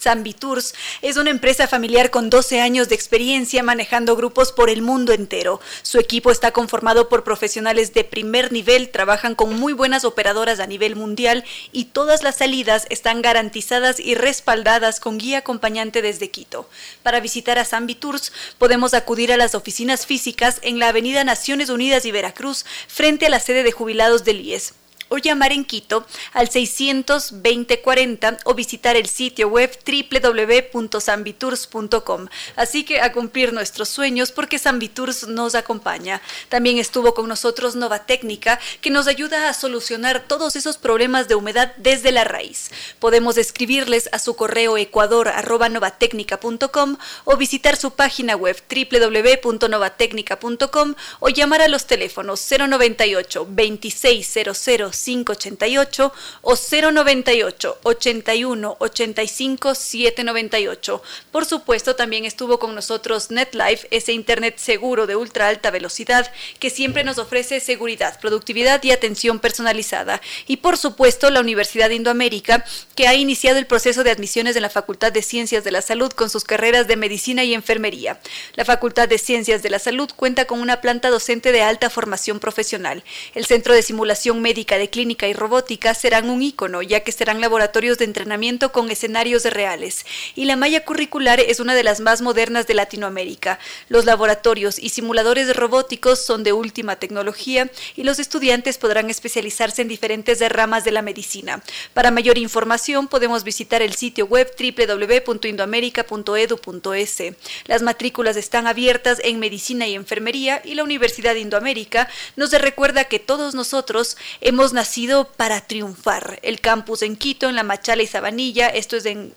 [0.00, 4.82] Zambi Tours es una empresa familiar con 12 años de experiencia manejando grupos por el
[4.82, 5.60] mundo entero.
[5.82, 10.66] Su equipo está conformado por profesionales de primer nivel, trabajan con muy buenas operadoras a
[10.66, 16.68] nivel mundial y todas las salidas están garantizadas y respaldadas con guía acompañante desde Quito.
[17.02, 21.70] Para visitar a Zambi Tours podemos acudir a las oficinas físicas en la Avenida Naciones
[21.70, 24.74] Unidas y Veracruz, frente a la sede de jubilados del IES
[25.08, 32.28] o llamar en Quito al 620-40 o visitar el sitio web www.zambitours.com.
[32.56, 36.20] Así que a cumplir nuestros sueños porque Zambitours nos acompaña.
[36.48, 41.34] También estuvo con nosotros Nova Técnica que nos ayuda a solucionar todos esos problemas de
[41.34, 42.70] humedad desde la raíz.
[42.98, 51.68] Podemos escribirles a su correo ecuador@novatecnica.com o visitar su página web www.novatecnica.com o llamar a
[51.68, 54.58] los teléfonos 098 2600
[55.04, 56.12] 0588
[56.42, 61.02] o 098 81 85 798.
[61.30, 66.70] Por supuesto, también estuvo con nosotros NetLife, ese internet seguro de ultra alta velocidad que
[66.70, 70.20] siempre nos ofrece seguridad, productividad y atención personalizada.
[70.46, 72.64] Y por supuesto, la Universidad de Indoamérica,
[72.94, 76.10] que ha iniciado el proceso de admisiones en la Facultad de Ciencias de la Salud
[76.12, 78.20] con sus carreras de medicina y enfermería.
[78.54, 82.40] La Facultad de Ciencias de la Salud cuenta con una planta docente de alta formación
[82.40, 83.04] profesional.
[83.34, 87.96] El Centro de Simulación Médica Clínica y Robótica serán un ícono, ya que serán laboratorios
[87.98, 90.04] de entrenamiento con escenarios reales.
[90.34, 93.58] Y la malla curricular es una de las más modernas de Latinoamérica.
[93.88, 99.88] Los laboratorios y simuladores robóticos son de última tecnología y los estudiantes podrán especializarse en
[99.88, 101.62] diferentes ramas de la medicina.
[101.94, 107.22] Para mayor información podemos visitar el sitio web www.indoamerica.edu.es.
[107.66, 113.04] Las matrículas están abiertas en medicina y enfermería y la Universidad de Indoamérica nos recuerda
[113.04, 116.38] que todos nosotros hemos nacido para triunfar.
[116.42, 119.34] El campus en Quito, en La Machala y Sabanilla, esto es en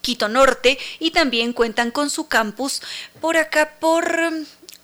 [0.00, 2.80] Quito Norte, y también cuentan con su campus
[3.20, 4.32] por acá por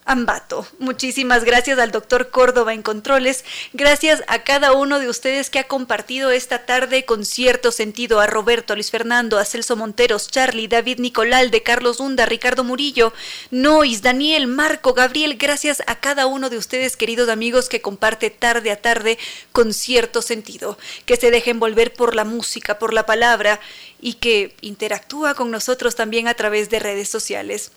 [0.06, 0.66] Ambato.
[0.78, 3.42] Muchísimas gracias al doctor Córdoba en Controles.
[3.72, 8.20] Gracias a cada uno de ustedes que ha compartido esta tarde con cierto sentido.
[8.20, 13.14] A Roberto, a Luis Fernando, a Celso Monteros, Charlie, David Nicolalde, Carlos Hunda, Ricardo Murillo,
[13.50, 15.38] Nois, Daniel, Marco, Gabriel.
[15.38, 19.18] Gracias a cada uno de ustedes, queridos amigos, que comparte tarde a tarde
[19.52, 20.76] con cierto sentido.
[21.06, 23.58] Que se dejen volver por la música, por la palabra
[24.02, 27.70] y que interactúa con nosotros también a través de redes sociales.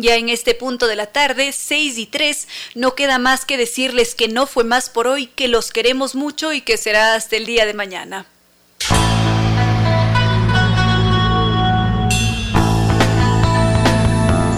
[0.00, 2.46] Ya en este punto de la tarde, 6 y 3,
[2.76, 6.52] no queda más que decirles que no fue más por hoy, que los queremos mucho
[6.52, 8.24] y que será hasta el día de mañana.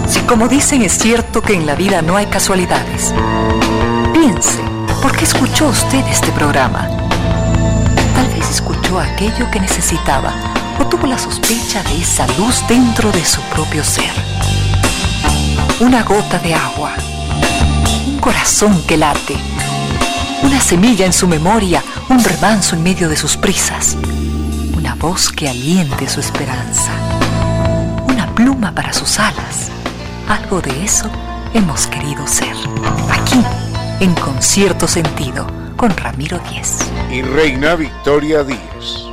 [0.07, 3.11] Si como dicen es cierto que en la vida no hay casualidades,
[4.13, 4.59] piense,
[5.01, 6.87] ¿por qué escuchó usted este programa?
[8.13, 10.35] Tal vez escuchó aquello que necesitaba
[10.79, 14.60] o tuvo la sospecha de esa luz dentro de su propio ser
[15.79, 16.93] una gota de agua,
[18.07, 19.35] un corazón que late,
[20.43, 23.97] una semilla en su memoria, un remanso en medio de sus prisas,
[24.77, 26.91] una voz que aliente su esperanza,
[28.07, 29.69] una pluma para sus alas.
[30.27, 31.09] Algo de eso
[31.53, 32.55] hemos querido ser.
[33.11, 33.43] Aquí,
[33.99, 36.79] en concierto sentido, con Ramiro Díez.
[37.11, 39.10] Y Reina Victoria Díez.